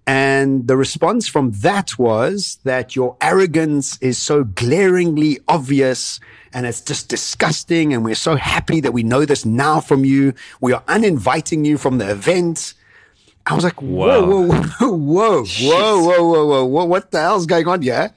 and 0.06 0.68
the 0.68 0.76
response 0.76 1.26
from 1.28 1.52
that 1.52 1.98
was 1.98 2.58
that 2.64 2.94
your 2.94 3.16
arrogance 3.22 3.96
is 4.02 4.18
so 4.18 4.44
glaringly 4.44 5.40
obvious 5.48 6.20
and 6.52 6.66
it's 6.66 6.82
just 6.82 7.08
disgusting. 7.08 7.94
And 7.94 8.04
we're 8.04 8.14
so 8.14 8.36
happy 8.36 8.80
that 8.80 8.92
we 8.92 9.02
know 9.02 9.24
this 9.24 9.46
now 9.46 9.80
from 9.80 10.04
you. 10.04 10.34
We 10.60 10.72
are 10.72 10.82
uninviting 10.88 11.64
you 11.64 11.78
from 11.78 11.98
the 11.98 12.10
event. 12.10 12.74
I 13.46 13.54
was 13.54 13.64
like, 13.64 13.80
whoa, 13.80 14.26
whoa, 14.26 14.46
whoa, 14.46 15.44
whoa, 15.44 15.44
whoa, 15.44 16.02
whoa, 16.02 16.24
whoa, 16.24 16.46
whoa, 16.46 16.64
whoa, 16.64 16.84
what 16.84 17.10
the 17.10 17.20
hell's 17.20 17.46
going 17.46 17.66
on 17.66 17.80
here? 17.80 18.12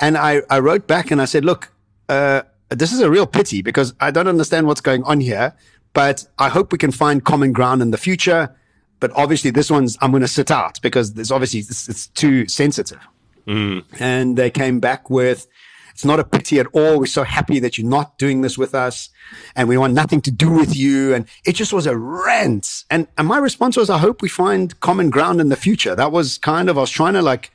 And 0.00 0.16
I, 0.16 0.42
I 0.48 0.60
wrote 0.60 0.86
back 0.86 1.10
and 1.10 1.20
I 1.20 1.24
said, 1.24 1.44
look, 1.44 1.72
uh, 2.08 2.42
this 2.70 2.92
is 2.92 3.00
a 3.00 3.10
real 3.10 3.26
pity 3.26 3.62
because 3.62 3.94
I 4.00 4.12
don't 4.12 4.28
understand 4.28 4.68
what's 4.68 4.80
going 4.80 5.02
on 5.04 5.20
here, 5.20 5.54
but 5.92 6.26
I 6.38 6.50
hope 6.50 6.70
we 6.70 6.78
can 6.78 6.92
find 6.92 7.24
common 7.24 7.52
ground 7.52 7.82
in 7.82 7.90
the 7.90 7.98
future 7.98 8.56
but 9.00 9.10
obviously 9.14 9.50
this 9.50 9.70
one's 9.70 9.96
I'm 10.00 10.10
going 10.10 10.22
to 10.22 10.28
sit 10.28 10.50
out 10.50 10.80
because 10.82 11.14
there's 11.14 11.30
obviously 11.30 11.60
it's, 11.60 11.88
it's 11.88 12.06
too 12.08 12.46
sensitive. 12.48 13.00
Mm. 13.46 13.84
And 14.00 14.36
they 14.36 14.50
came 14.50 14.80
back 14.80 15.08
with, 15.08 15.46
it's 15.90 16.04
not 16.04 16.20
a 16.20 16.24
pity 16.24 16.58
at 16.60 16.66
all. 16.72 16.98
We're 16.98 17.06
so 17.06 17.22
happy 17.22 17.58
that 17.60 17.78
you're 17.78 17.88
not 17.88 18.18
doing 18.18 18.42
this 18.42 18.58
with 18.58 18.74
us 18.74 19.08
and 19.54 19.68
we 19.68 19.78
want 19.78 19.94
nothing 19.94 20.20
to 20.22 20.30
do 20.30 20.50
with 20.50 20.76
you. 20.76 21.14
And 21.14 21.26
it 21.44 21.54
just 21.54 21.72
was 21.72 21.86
a 21.86 21.96
rant. 21.96 22.84
And, 22.90 23.06
and 23.16 23.26
my 23.26 23.38
response 23.38 23.76
was, 23.76 23.88
I 23.88 23.98
hope 23.98 24.20
we 24.20 24.28
find 24.28 24.78
common 24.80 25.10
ground 25.10 25.40
in 25.40 25.48
the 25.48 25.56
future. 25.56 25.94
That 25.94 26.12
was 26.12 26.38
kind 26.38 26.68
of, 26.68 26.76
I 26.76 26.82
was 26.82 26.90
trying 26.90 27.14
to 27.14 27.22
like 27.22 27.50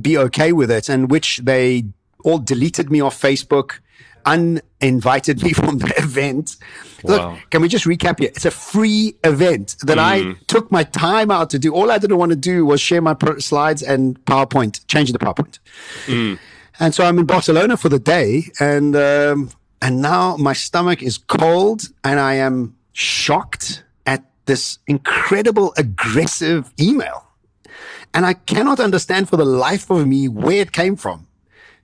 be 0.00 0.16
okay 0.18 0.52
with 0.52 0.70
it 0.70 0.88
and 0.88 1.10
which 1.10 1.38
they 1.38 1.84
all 2.24 2.38
deleted 2.38 2.90
me 2.90 3.00
off 3.00 3.20
Facebook 3.20 3.78
uninvited 4.26 5.42
me 5.44 5.52
from 5.52 5.78
the 5.78 5.92
event. 5.98 6.56
Wow. 7.02 7.32
Look, 7.32 7.50
can 7.50 7.62
we 7.62 7.68
just 7.68 7.84
recap 7.84 8.18
here? 8.18 8.28
It's 8.28 8.44
a 8.44 8.50
free 8.50 9.14
event 9.24 9.76
that 9.82 9.98
mm. 9.98 10.34
I 10.34 10.36
took 10.46 10.70
my 10.70 10.84
time 10.84 11.30
out 11.30 11.50
to 11.50 11.58
do. 11.58 11.74
All 11.74 11.90
I 11.90 11.98
didn't 11.98 12.18
want 12.18 12.30
to 12.30 12.36
do 12.36 12.66
was 12.66 12.80
share 12.80 13.00
my 13.00 13.16
slides 13.38 13.82
and 13.82 14.22
PowerPoint, 14.24 14.86
change 14.86 15.12
the 15.12 15.18
PowerPoint. 15.18 15.58
Mm. 16.06 16.38
And 16.78 16.94
so 16.94 17.04
I'm 17.04 17.18
in 17.18 17.26
Barcelona 17.26 17.76
for 17.76 17.90
the 17.90 17.98
day, 17.98 18.44
and 18.58 18.96
um, 18.96 19.50
and 19.82 20.00
now 20.00 20.36
my 20.36 20.54
stomach 20.54 21.02
is 21.02 21.18
cold, 21.18 21.82
and 22.02 22.18
I 22.18 22.34
am 22.34 22.74
shocked 22.92 23.84
at 24.06 24.24
this 24.46 24.78
incredible 24.86 25.74
aggressive 25.76 26.72
email. 26.80 27.26
And 28.12 28.26
I 28.26 28.34
cannot 28.34 28.80
understand 28.80 29.28
for 29.28 29.36
the 29.36 29.44
life 29.44 29.90
of 29.90 30.06
me 30.06 30.26
where 30.26 30.60
it 30.60 30.72
came 30.72 30.96
from. 30.96 31.28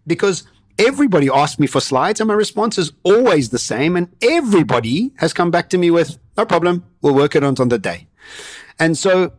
Because 0.06 0.44
everybody 0.78 1.28
asked 1.32 1.58
me 1.58 1.66
for 1.66 1.80
slides 1.80 2.20
and 2.20 2.28
my 2.28 2.34
response 2.34 2.78
is 2.78 2.92
always 3.02 3.50
the 3.50 3.58
same. 3.58 3.96
And 3.96 4.08
everybody 4.22 5.12
has 5.18 5.32
come 5.32 5.50
back 5.50 5.70
to 5.70 5.78
me 5.78 5.90
with 5.90 6.18
no 6.36 6.44
problem. 6.44 6.84
We'll 7.02 7.14
work 7.14 7.34
it 7.34 7.42
on 7.42 7.56
on 7.58 7.68
the 7.68 7.78
day. 7.78 8.08
And 8.78 8.96
so 8.96 9.32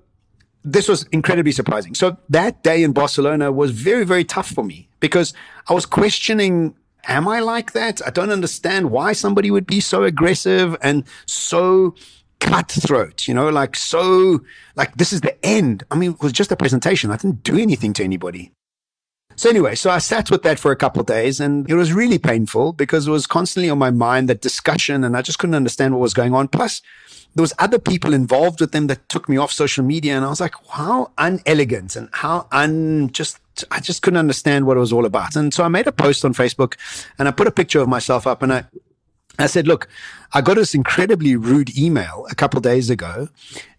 this 0.63 0.87
was 0.87 1.03
incredibly 1.11 1.51
surprising. 1.51 1.95
So 1.95 2.17
that 2.29 2.63
day 2.63 2.83
in 2.83 2.91
Barcelona 2.91 3.51
was 3.51 3.71
very, 3.71 4.05
very 4.05 4.23
tough 4.23 4.49
for 4.49 4.63
me 4.63 4.89
because 4.99 5.33
I 5.67 5.73
was 5.73 5.85
questioning, 5.85 6.75
am 7.07 7.27
I 7.27 7.39
like 7.39 7.73
that? 7.73 8.01
I 8.05 8.09
don't 8.09 8.31
understand 8.31 8.91
why 8.91 9.13
somebody 9.13 9.51
would 9.51 9.67
be 9.67 9.79
so 9.79 10.03
aggressive 10.03 10.75
and 10.81 11.03
so 11.25 11.95
cutthroat, 12.39 13.27
you 13.27 13.33
know, 13.33 13.49
like 13.49 13.75
so, 13.75 14.41
like 14.75 14.95
this 14.95 15.13
is 15.13 15.21
the 15.21 15.45
end. 15.45 15.83
I 15.89 15.95
mean, 15.95 16.11
it 16.11 16.21
was 16.21 16.33
just 16.33 16.51
a 16.51 16.55
presentation. 16.55 17.11
I 17.11 17.17
didn't 17.17 17.43
do 17.43 17.57
anything 17.57 17.93
to 17.93 18.03
anybody. 18.03 18.51
So 19.37 19.51
anyway, 19.51 19.75
so 19.75 19.91
I 19.91 19.99
sat 19.99 20.31
with 20.31 20.41
that 20.43 20.57
for 20.57 20.71
a 20.71 20.75
couple 20.75 20.99
of 20.99 21.05
days 21.05 21.39
and 21.39 21.69
it 21.69 21.75
was 21.75 21.93
really 21.93 22.17
painful 22.17 22.73
because 22.73 23.07
it 23.07 23.11
was 23.11 23.27
constantly 23.27 23.69
on 23.69 23.77
my 23.77 23.91
mind, 23.91 24.29
that 24.29 24.41
discussion, 24.41 25.03
and 25.03 25.15
I 25.15 25.21
just 25.21 25.37
couldn't 25.37 25.53
understand 25.53 25.93
what 25.93 26.01
was 26.01 26.15
going 26.15 26.33
on. 26.33 26.47
Plus, 26.47 26.81
there 27.35 27.43
was 27.43 27.53
other 27.59 27.77
people 27.77 28.15
involved 28.15 28.59
with 28.59 28.71
them 28.71 28.87
that 28.87 29.07
took 29.09 29.29
me 29.29 29.37
off 29.37 29.51
social 29.51 29.83
media 29.83 30.15
and 30.15 30.25
I 30.25 30.29
was 30.29 30.41
like, 30.41 30.55
how 30.71 31.11
unelegant 31.19 31.95
and 31.95 32.09
how 32.13 32.47
un 32.51 33.11
just 33.11 33.37
I 33.69 33.79
just 33.79 34.01
couldn't 34.01 34.17
understand 34.17 34.65
what 34.65 34.75
it 34.75 34.79
was 34.79 34.91
all 34.91 35.05
about. 35.05 35.35
And 35.35 35.53
so 35.53 35.63
I 35.63 35.67
made 35.67 35.85
a 35.85 35.91
post 35.91 36.25
on 36.25 36.33
Facebook 36.33 36.75
and 37.19 37.27
I 37.27 37.31
put 37.31 37.45
a 37.45 37.51
picture 37.51 37.79
of 37.79 37.87
myself 37.87 38.25
up 38.25 38.41
and 38.41 38.51
I 38.51 38.65
I 39.37 39.45
said, 39.45 39.67
look, 39.67 39.87
I 40.33 40.41
got 40.41 40.55
this 40.55 40.73
incredibly 40.73 41.35
rude 41.35 41.77
email 41.77 42.25
a 42.31 42.33
couple 42.33 42.57
of 42.57 42.63
days 42.63 42.89
ago. 42.89 43.29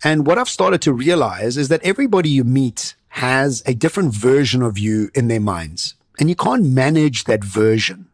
And 0.04 0.25
what 0.25 0.38
I've 0.38 0.49
started 0.49 0.80
to 0.82 0.92
realize 0.92 1.56
is 1.56 1.66
that 1.68 1.82
everybody 1.82 2.30
you 2.30 2.44
meet 2.44 2.94
has 3.10 3.62
a 3.66 3.74
different 3.74 4.14
version 4.14 4.62
of 4.62 4.78
you 4.78 5.10
in 5.14 5.28
their 5.28 5.40
minds. 5.40 5.94
And 6.18 6.28
you 6.28 6.36
can't 6.36 6.64
manage 6.64 7.24
that 7.24 7.44
version. 7.44 8.08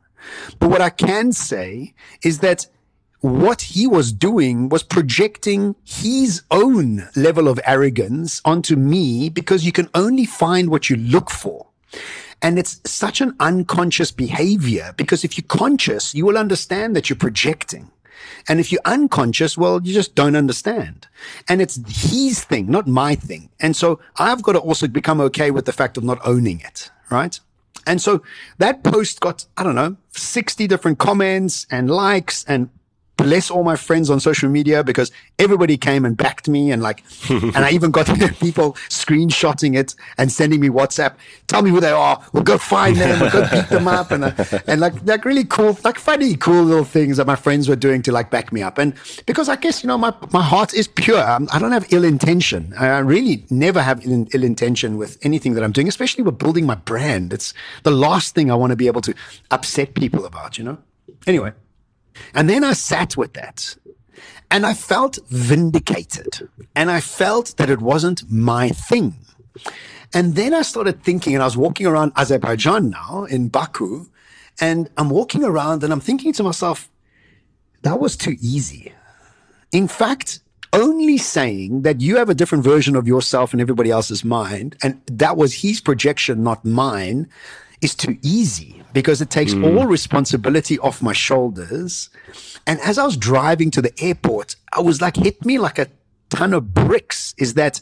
But 0.58 0.70
what 0.70 0.80
I 0.80 0.90
can 0.90 1.32
say 1.32 1.94
is 2.22 2.38
that 2.38 2.66
what 3.20 3.62
he 3.62 3.86
was 3.86 4.12
doing 4.12 4.68
was 4.68 4.82
projecting 4.82 5.74
his 5.82 6.42
own 6.50 7.08
level 7.16 7.48
of 7.48 7.58
arrogance 7.64 8.42
onto 8.44 8.76
me 8.76 9.30
because 9.30 9.64
you 9.64 9.72
can 9.72 9.88
only 9.94 10.26
find 10.26 10.68
what 10.68 10.90
you 10.90 10.96
look 10.96 11.30
for. 11.30 11.66
And 12.42 12.58
it's 12.58 12.80
such 12.84 13.22
an 13.22 13.34
unconscious 13.40 14.10
behavior 14.10 14.92
because 14.98 15.24
if 15.24 15.38
you're 15.38 15.46
conscious, 15.48 16.14
you 16.14 16.26
will 16.26 16.36
understand 16.36 16.94
that 16.94 17.08
you're 17.08 17.16
projecting. 17.16 17.90
And 18.49 18.61
if 18.61 18.71
you're 18.71 18.80
unconscious, 18.85 19.56
well, 19.56 19.80
you 19.83 19.92
just 19.94 20.14
don't 20.14 20.37
understand. 20.37 21.06
And 21.49 21.61
it's 21.61 21.76
his 22.11 22.44
thing, 22.44 22.71
not 22.71 22.87
my 22.87 23.14
thing. 23.14 23.50
And 23.61 23.76
so 23.76 24.00
I've 24.16 24.42
got 24.42 24.52
to 24.52 24.59
also 24.59 24.88
become 24.88 25.21
okay 25.23 25.50
with 25.50 25.64
the 25.64 25.73
fact 25.73 25.97
of 25.97 26.04
not 26.04 26.18
owning 26.25 26.61
it, 26.61 26.90
right? 27.11 27.38
And 27.87 28.00
so 28.00 28.23
that 28.59 28.83
post 28.83 29.21
got, 29.21 29.47
I 29.56 29.62
don't 29.62 29.75
know, 29.75 29.97
60 30.12 30.66
different 30.66 30.99
comments 30.99 31.66
and 31.71 31.90
likes 31.90 32.44
and 32.44 32.71
bless 33.16 33.50
all 33.50 33.64
my 33.64 33.76
friends 33.76 34.11
on 34.11 34.21
social 34.21 34.49
media 34.49 34.83
because 34.83 35.11
everybody 35.38 35.76
came 35.76 36.04
and 36.04 36.16
backed 36.16 36.49
me 36.49 36.71
and 36.71 36.83
like 36.83 37.04
and 37.30 37.56
I 37.56 37.71
even 37.71 37.90
got 37.90 38.06
people 38.40 38.73
screenshotting 38.88 39.76
it 39.76 39.94
and 40.18 40.30
sending 40.30 40.61
me 40.61 40.68
WhatsApp. 40.68 41.14
Tell 41.47 41.62
me 41.62 41.71
who 41.71 41.80
they 41.80 41.90
are. 41.90 42.23
We'll 42.33 42.42
go 42.42 42.59
find 42.59 42.97
them. 42.97 43.21
We'll 43.21 43.30
go 43.30 43.42
beat 43.52 43.68
them 43.68 43.88
up. 43.88 44.11
And 44.11 44.25
uh, 44.25 44.33
and 44.66 44.80
like 44.80 44.94
like 45.04 45.25
really 45.25 45.44
cool 45.44 45.78
like 45.85 45.99
funny 45.99 46.37
cool 46.37 46.62
little 46.64 46.85
things 46.85 47.16
that 47.16 47.26
my 47.26 47.37
friends 47.37 47.68
were 47.68 47.76
doing 47.76 48.02
to 48.02 48.12
like 48.12 48.30
back 48.30 48.52
me 48.52 48.62
up. 48.62 48.78
And 48.78 48.94
because 49.26 49.49
I 49.49 49.56
guess 49.56 49.83
you 49.83 49.88
know 49.88 49.99
my 49.99 50.14
my 50.33 50.42
heart 50.42 50.75
is 50.75 50.88
pure. 50.88 51.18
I'm, 51.18 51.49
I 51.52 51.59
do 51.59 51.68
not 51.68 51.73
have 51.73 51.92
ill 51.92 52.04
intention. 52.04 52.75
I 52.78 52.99
really 52.99 53.44
never 53.50 53.83
have 53.83 54.04
Ill, 54.06 54.26
Ill 54.33 54.44
intention 54.44 54.97
with 54.97 55.18
anything 55.23 55.54
that 55.54 55.64
I'm 55.64 55.73
doing 55.73 55.88
especially 55.88 56.25
with 56.25 56.38
building 56.38 56.66
my 56.66 56.75
brand. 56.75 57.33
It's 57.33 57.54
the 57.83 57.90
last 57.90 58.35
thing 58.35 58.50
I 58.50 58.54
want 58.54 58.71
to 58.71 58.76
be 58.76 58.87
able 58.87 59.00
to 59.02 59.14
upset 59.50 59.94
people 59.94 60.25
about 60.25 60.59
you 60.59 60.64
know? 60.64 60.78
Anyway 61.26 61.52
and 62.35 62.49
then 62.49 62.64
I 62.64 62.73
sat 62.73 63.16
with 63.16 63.35
that. 63.35 63.76
And 64.50 64.64
I 64.64 64.75
felt 64.75 65.18
vindicated 65.30 66.49
and 66.76 66.90
I 66.90 67.00
felt 67.00 67.56
that 67.56 67.71
it 67.71 67.80
wasn't 67.80 68.30
my 68.30 68.68
thing. 68.68 69.14
And 70.12 70.37
then 70.37 70.54
I 70.54 70.62
started 70.62 71.02
thinking, 71.02 71.35
and 71.35 71.42
I 71.42 71.47
was 71.47 71.56
walking 71.56 71.87
around 71.87 72.12
Azerbaijan 72.16 72.90
now 72.90 73.25
in 73.25 73.49
Baku, 73.49 74.06
and 74.61 74.88
I'm 74.97 75.11
walking 75.11 75.42
around 75.42 75.83
and 75.83 75.92
I'm 75.92 76.00
thinking 76.00 76.33
to 76.35 76.44
myself, 76.44 76.88
that 77.83 77.99
was 77.99 78.16
too 78.16 78.37
easy. 78.40 78.92
In 79.73 79.88
fact, 79.88 80.38
only 80.73 81.18
saying 81.18 81.83
that 81.83 82.00
you 82.00 82.16
have 82.16 82.28
a 82.28 82.35
different 82.35 82.64
version 82.64 82.94
of 82.97 83.09
yourself 83.09 83.54
in 83.54 83.61
everybody 83.61 83.90
else's 83.90 84.25
mind, 84.25 84.76
and 84.83 85.00
that 85.06 85.37
was 85.37 85.62
his 85.62 85.80
projection, 85.80 86.42
not 86.42 86.64
mine, 86.64 87.28
is 87.85 87.95
too 87.95 88.17
easy 88.23 88.83
because 88.95 89.21
it 89.21 89.31
takes 89.31 89.53
mm. 89.53 89.64
all 89.64 89.87
responsibility 89.87 90.79
off 90.79 91.03
my 91.03 91.12
shoulders. 91.12 92.09
And 92.67 92.81
as 92.81 92.97
I 92.97 93.05
was 93.05 93.17
driving 93.17 93.71
to 93.73 93.83
the 93.83 93.93
airport, 94.03 94.57
I 94.73 94.81
was 94.81 95.03
like, 95.03 95.17
hit 95.17 95.45
me 95.45 95.59
like 95.59 95.79
a 95.79 95.88
ton 96.31 96.55
of 96.55 96.73
bricks 96.73 97.35
is 97.37 97.55
that 97.55 97.81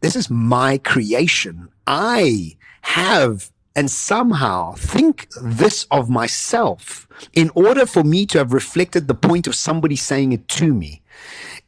this 0.00 0.16
is 0.16 0.30
my 0.30 0.78
creation. 0.78 1.68
I 1.86 2.56
have 2.80 3.50
and 3.76 3.90
somehow 3.90 4.72
think 4.72 5.28
this 5.40 5.86
of 5.90 6.10
myself 6.10 7.06
in 7.34 7.50
order 7.54 7.86
for 7.86 8.02
me 8.02 8.26
to 8.26 8.38
have 8.38 8.52
reflected 8.52 9.06
the 9.06 9.14
point 9.14 9.46
of 9.46 9.54
somebody 9.54 9.96
saying 9.96 10.32
it 10.32 10.48
to 10.48 10.72
me. 10.74 11.02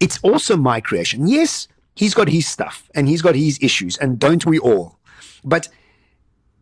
It's 0.01 0.19
also 0.23 0.57
my 0.57 0.81
creation. 0.81 1.29
Yes, 1.29 1.69
he's 1.95 2.15
got 2.15 2.29
his 2.29 2.47
stuff 2.47 2.91
and 2.95 3.09
he's 3.09 3.23
got 3.23 3.35
his 3.35 3.59
issues 3.63 3.97
and 3.99 4.19
don't 4.19 4.45
we 4.47 4.59
all? 4.59 4.99
But 5.45 5.69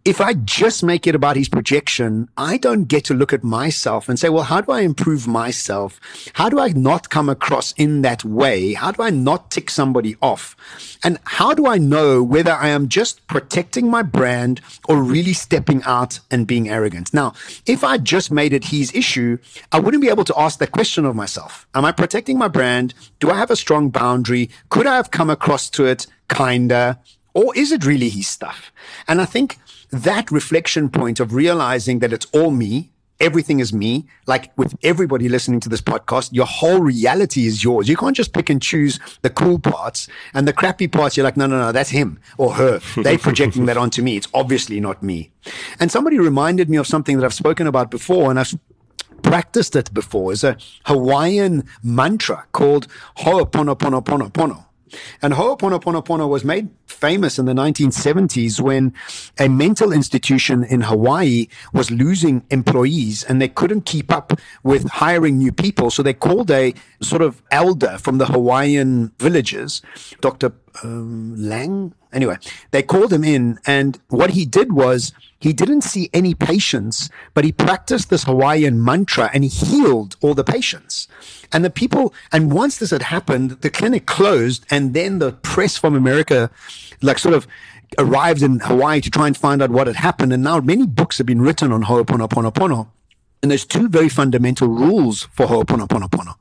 if 0.04 0.20
I 0.20 0.32
just 0.32 0.82
make 0.82 1.06
it 1.06 1.14
about 1.14 1.36
his 1.36 1.48
projection, 1.50 2.28
I 2.36 2.56
don't 2.56 2.84
get 2.84 3.04
to 3.06 3.14
look 3.14 3.34
at 3.34 3.44
myself 3.44 4.08
and 4.08 4.18
say, 4.18 4.30
well, 4.30 4.44
how 4.44 4.62
do 4.62 4.72
I 4.72 4.80
improve 4.80 5.26
myself? 5.26 6.00
How 6.34 6.48
do 6.48 6.58
I 6.58 6.68
not 6.68 7.10
come 7.10 7.28
across 7.28 7.72
in 7.72 8.00
that 8.02 8.24
way? 8.24 8.72
How 8.72 8.92
do 8.92 9.02
I 9.02 9.10
not 9.10 9.50
tick 9.50 9.68
somebody 9.68 10.16
off? 10.22 10.56
And 11.04 11.18
how 11.24 11.52
do 11.52 11.66
I 11.66 11.76
know 11.76 12.22
whether 12.22 12.52
I 12.52 12.68
am 12.68 12.88
just 12.88 13.26
protecting 13.26 13.90
my 13.90 14.02
brand 14.02 14.62
or 14.88 15.02
really 15.02 15.34
stepping 15.34 15.82
out 15.84 16.20
and 16.30 16.46
being 16.46 16.68
arrogant? 16.68 17.12
Now, 17.12 17.34
if 17.66 17.84
I 17.84 17.98
just 17.98 18.30
made 18.30 18.54
it 18.54 18.66
his 18.66 18.94
issue, 18.94 19.36
I 19.70 19.80
wouldn't 19.80 20.02
be 20.02 20.08
able 20.08 20.24
to 20.24 20.38
ask 20.38 20.58
that 20.60 20.72
question 20.72 21.04
of 21.04 21.14
myself. 21.14 21.66
Am 21.74 21.84
I 21.84 21.92
protecting 21.92 22.38
my 22.38 22.48
brand? 22.48 22.94
Do 23.18 23.30
I 23.30 23.36
have 23.36 23.50
a 23.50 23.56
strong 23.56 23.90
boundary? 23.90 24.48
Could 24.70 24.86
I 24.86 24.96
have 24.96 25.10
come 25.10 25.28
across 25.28 25.68
to 25.70 25.84
it 25.84 26.06
kinder? 26.28 26.98
Or 27.34 27.56
is 27.56 27.72
it 27.72 27.84
really 27.84 28.08
his 28.08 28.28
stuff? 28.28 28.72
And 29.06 29.20
I 29.20 29.24
think 29.24 29.58
that 29.90 30.30
reflection 30.30 30.88
point 30.88 31.20
of 31.20 31.34
realizing 31.34 32.00
that 32.00 32.12
it's 32.12 32.26
all 32.32 32.50
me, 32.50 32.90
everything 33.20 33.60
is 33.60 33.72
me, 33.72 34.06
like 34.26 34.56
with 34.56 34.74
everybody 34.82 35.28
listening 35.28 35.60
to 35.60 35.68
this 35.68 35.82
podcast, 35.82 36.30
your 36.32 36.46
whole 36.46 36.80
reality 36.80 37.46
is 37.46 37.62
yours. 37.62 37.88
You 37.88 37.96
can't 37.96 38.16
just 38.16 38.32
pick 38.32 38.48
and 38.50 38.60
choose 38.60 38.98
the 39.22 39.30
cool 39.30 39.58
parts 39.58 40.08
and 40.32 40.48
the 40.48 40.52
crappy 40.52 40.88
parts. 40.88 41.16
You're 41.16 41.24
like, 41.24 41.36
no, 41.36 41.46
no, 41.46 41.58
no, 41.58 41.72
that's 41.72 41.90
him 41.90 42.18
or 42.38 42.54
her. 42.54 42.80
They're 42.96 43.18
projecting 43.18 43.66
that 43.66 43.76
onto 43.76 44.02
me. 44.02 44.16
It's 44.16 44.28
obviously 44.32 44.80
not 44.80 45.02
me. 45.02 45.30
And 45.78 45.90
somebody 45.92 46.18
reminded 46.18 46.70
me 46.70 46.78
of 46.78 46.86
something 46.86 47.18
that 47.18 47.24
I've 47.24 47.34
spoken 47.34 47.66
about 47.66 47.90
before 47.90 48.30
and 48.30 48.40
I've 48.40 48.58
practiced 49.22 49.76
it 49.76 49.92
before 49.92 50.32
is 50.32 50.42
a 50.42 50.56
Hawaiian 50.86 51.64
mantra 51.82 52.46
called 52.52 52.88
Ho'oponoponoponopono. 53.18 54.64
And 55.22 55.34
Ho'oponoponopono 55.34 56.28
was 56.28 56.44
made 56.44 56.68
famous 56.86 57.38
in 57.38 57.46
the 57.46 57.52
1970s 57.52 58.60
when 58.60 58.94
a 59.38 59.48
mental 59.48 59.92
institution 59.92 60.64
in 60.64 60.82
Hawaii 60.82 61.48
was 61.72 61.90
losing 61.90 62.44
employees 62.50 63.24
and 63.24 63.40
they 63.40 63.48
couldn't 63.48 63.86
keep 63.86 64.12
up 64.12 64.38
with 64.62 64.88
hiring 64.88 65.38
new 65.38 65.52
people. 65.52 65.90
So 65.90 66.02
they 66.02 66.14
called 66.14 66.50
a 66.50 66.74
sort 67.00 67.22
of 67.22 67.42
elder 67.50 67.98
from 67.98 68.18
the 68.18 68.26
Hawaiian 68.26 69.12
villages, 69.18 69.82
Dr. 70.20 70.52
Um, 70.82 71.34
Lang. 71.36 71.94
Anyway, 72.12 72.36
they 72.70 72.82
called 72.82 73.12
him 73.12 73.24
in 73.24 73.58
and 73.66 74.00
what 74.08 74.30
he 74.30 74.44
did 74.44 74.72
was 74.72 75.12
he 75.38 75.52
didn't 75.54 75.82
see 75.82 76.10
any 76.12 76.34
patients, 76.34 77.08
but 77.32 77.44
he 77.44 77.52
practiced 77.52 78.10
this 78.10 78.24
Hawaiian 78.24 78.84
mantra 78.84 79.30
and 79.32 79.42
he 79.42 79.48
healed 79.48 80.16
all 80.20 80.34
the 80.34 80.44
patients. 80.44 81.08
And 81.52 81.64
the 81.64 81.70
people, 81.70 82.12
and 82.30 82.52
once 82.52 82.76
this 82.76 82.90
had 82.90 83.02
happened, 83.02 83.52
the 83.62 83.70
clinic 83.70 84.06
closed, 84.06 84.64
and 84.70 84.94
then 84.94 85.18
the 85.18 85.32
press 85.32 85.76
from 85.76 85.96
America, 85.96 86.50
like 87.00 87.18
sort 87.18 87.34
of 87.34 87.46
arrived 87.98 88.42
in 88.42 88.60
Hawaii 88.60 89.00
to 89.00 89.10
try 89.10 89.26
and 89.26 89.36
find 89.36 89.62
out 89.62 89.70
what 89.70 89.86
had 89.86 89.96
happened. 89.96 90.32
And 90.32 90.42
now 90.42 90.60
many 90.60 90.86
books 90.86 91.18
have 91.18 91.26
been 91.26 91.42
written 91.42 91.72
on 91.72 91.84
Ho'oponopono. 91.84 92.88
And 93.42 93.50
there's 93.50 93.64
two 93.64 93.88
very 93.88 94.10
fundamental 94.10 94.68
rules 94.68 95.22
for 95.32 95.46
Ho'oponopono. 95.46 96.34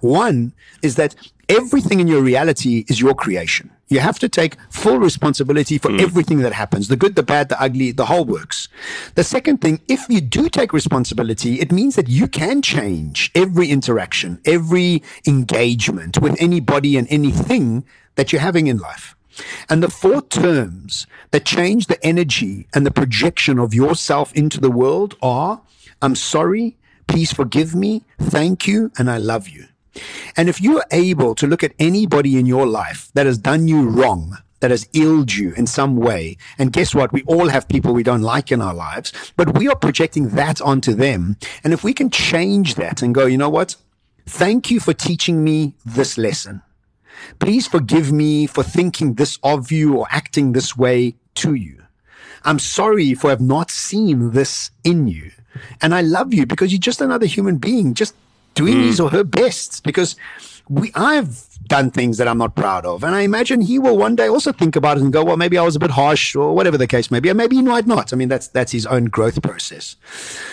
One 0.00 0.54
is 0.82 0.96
that 0.96 1.14
everything 1.48 2.00
in 2.00 2.08
your 2.08 2.22
reality 2.22 2.86
is 2.88 3.00
your 3.00 3.14
creation. 3.14 3.70
You 3.88 4.00
have 4.00 4.18
to 4.18 4.28
take 4.28 4.56
full 4.68 4.98
responsibility 4.98 5.78
for 5.78 5.90
mm. 5.90 6.00
everything 6.00 6.38
that 6.38 6.52
happens 6.52 6.88
the 6.88 6.96
good, 6.96 7.14
the 7.14 7.22
bad, 7.22 7.48
the 7.48 7.60
ugly, 7.60 7.92
the 7.92 8.06
whole 8.06 8.24
works. 8.24 8.68
The 9.14 9.22
second 9.22 9.60
thing, 9.60 9.80
if 9.88 10.08
you 10.08 10.20
do 10.20 10.48
take 10.48 10.72
responsibility, 10.72 11.60
it 11.60 11.70
means 11.70 11.94
that 11.94 12.08
you 12.08 12.26
can 12.26 12.62
change 12.62 13.30
every 13.34 13.68
interaction, 13.68 14.40
every 14.44 15.02
engagement 15.26 16.18
with 16.18 16.40
anybody 16.40 16.96
and 16.96 17.06
anything 17.10 17.84
that 18.16 18.32
you're 18.32 18.40
having 18.40 18.66
in 18.66 18.78
life. 18.78 19.14
And 19.68 19.82
the 19.82 19.90
four 19.90 20.22
terms 20.22 21.06
that 21.30 21.44
change 21.44 21.86
the 21.86 22.04
energy 22.04 22.66
and 22.74 22.84
the 22.84 22.90
projection 22.90 23.58
of 23.58 23.74
yourself 23.74 24.32
into 24.34 24.60
the 24.60 24.70
world 24.70 25.16
are 25.22 25.60
I'm 26.02 26.14
sorry, 26.14 26.76
please 27.06 27.32
forgive 27.32 27.74
me, 27.74 28.04
thank 28.18 28.66
you, 28.66 28.90
and 28.98 29.10
I 29.10 29.18
love 29.18 29.48
you. 29.48 29.66
And 30.36 30.48
if 30.48 30.60
you're 30.60 30.84
able 30.90 31.34
to 31.36 31.46
look 31.46 31.62
at 31.62 31.74
anybody 31.78 32.38
in 32.38 32.46
your 32.46 32.66
life 32.66 33.10
that 33.14 33.26
has 33.26 33.38
done 33.38 33.68
you 33.68 33.88
wrong, 33.88 34.38
that 34.60 34.70
has 34.70 34.86
illed 34.86 35.36
you 35.36 35.52
in 35.54 35.66
some 35.66 35.96
way, 35.96 36.36
and 36.58 36.72
guess 36.72 36.94
what? 36.94 37.12
We 37.12 37.22
all 37.24 37.48
have 37.48 37.68
people 37.68 37.92
we 37.92 38.02
don't 38.02 38.22
like 38.22 38.50
in 38.50 38.62
our 38.62 38.74
lives, 38.74 39.12
but 39.36 39.56
we 39.56 39.68
are 39.68 39.76
projecting 39.76 40.30
that 40.30 40.60
onto 40.60 40.94
them. 40.94 41.36
And 41.62 41.72
if 41.72 41.84
we 41.84 41.92
can 41.92 42.10
change 42.10 42.74
that 42.76 43.02
and 43.02 43.14
go, 43.14 43.26
you 43.26 43.38
know 43.38 43.50
what? 43.50 43.76
Thank 44.26 44.70
you 44.70 44.80
for 44.80 44.92
teaching 44.92 45.44
me 45.44 45.74
this 45.84 46.18
lesson. 46.18 46.62
Please 47.38 47.66
forgive 47.66 48.12
me 48.12 48.46
for 48.46 48.62
thinking 48.62 49.14
this 49.14 49.38
of 49.42 49.70
you 49.70 49.96
or 49.96 50.06
acting 50.10 50.52
this 50.52 50.76
way 50.76 51.16
to 51.36 51.54
you. 51.54 51.82
I'm 52.44 52.58
sorry 52.58 53.14
for 53.14 53.30
have 53.30 53.40
not 53.40 53.70
seen 53.70 54.30
this 54.32 54.70
in 54.84 55.08
you. 55.08 55.30
And 55.80 55.94
I 55.94 56.00
love 56.02 56.34
you 56.34 56.46
because 56.46 56.72
you're 56.72 56.78
just 56.78 57.00
another 57.00 57.26
human 57.26 57.56
being. 57.56 57.94
Just 57.94 58.14
doing 58.56 58.74
mm. 58.74 58.86
his 58.86 58.98
or 58.98 59.10
her 59.10 59.22
best 59.22 59.84
because 59.84 60.16
we 60.68 60.90
I've 60.96 61.46
done 61.68 61.90
things 61.90 62.18
that 62.18 62.28
I'm 62.28 62.38
not 62.38 62.54
proud 62.54 62.86
of. 62.86 63.04
And 63.04 63.14
I 63.14 63.20
imagine 63.20 63.60
he 63.60 63.78
will 63.78 63.96
one 63.96 64.16
day 64.16 64.28
also 64.28 64.52
think 64.52 64.76
about 64.76 64.96
it 64.96 65.02
and 65.02 65.12
go, 65.12 65.24
well, 65.24 65.36
maybe 65.36 65.58
I 65.58 65.62
was 65.62 65.76
a 65.76 65.78
bit 65.78 65.90
harsh 65.90 66.34
or 66.34 66.54
whatever 66.54 66.78
the 66.78 66.86
case 66.86 67.10
may 67.10 67.20
be. 67.20 67.30
Or 67.30 67.34
maybe 67.34 67.56
he 67.56 67.62
might 67.62 67.86
not. 67.86 68.12
I 68.12 68.16
mean, 68.16 68.28
that's, 68.28 68.48
that's 68.48 68.72
his 68.72 68.86
own 68.86 69.06
growth 69.06 69.42
process. 69.42 69.96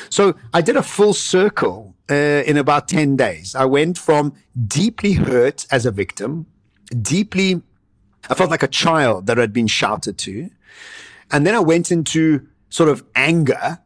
So 0.10 0.36
I 0.54 0.62
did 0.62 0.76
a 0.76 0.84
full 0.84 1.14
circle 1.14 1.96
uh, 2.10 2.44
in 2.46 2.58
about 2.58 2.88
10 2.88 3.16
days. 3.16 3.56
I 3.56 3.66
went 3.66 3.98
from 3.98 4.34
deeply 4.68 5.14
hurt 5.14 5.66
as 5.72 5.86
a 5.86 5.92
victim, 5.92 6.48
deeply, 7.02 7.62
I 8.30 8.36
felt 8.36 8.50
like 8.50 8.64
a 8.64 8.68
child 8.68 9.28
that 9.28 9.38
had 9.38 9.54
been 9.54 9.68
shouted 9.68 10.18
to. 10.20 10.50
And 11.32 11.46
then 11.46 11.56
I 11.56 11.60
went 11.60 11.92
into 11.92 12.48
sort 12.70 12.90
of 12.90 13.04
anger 13.16 13.80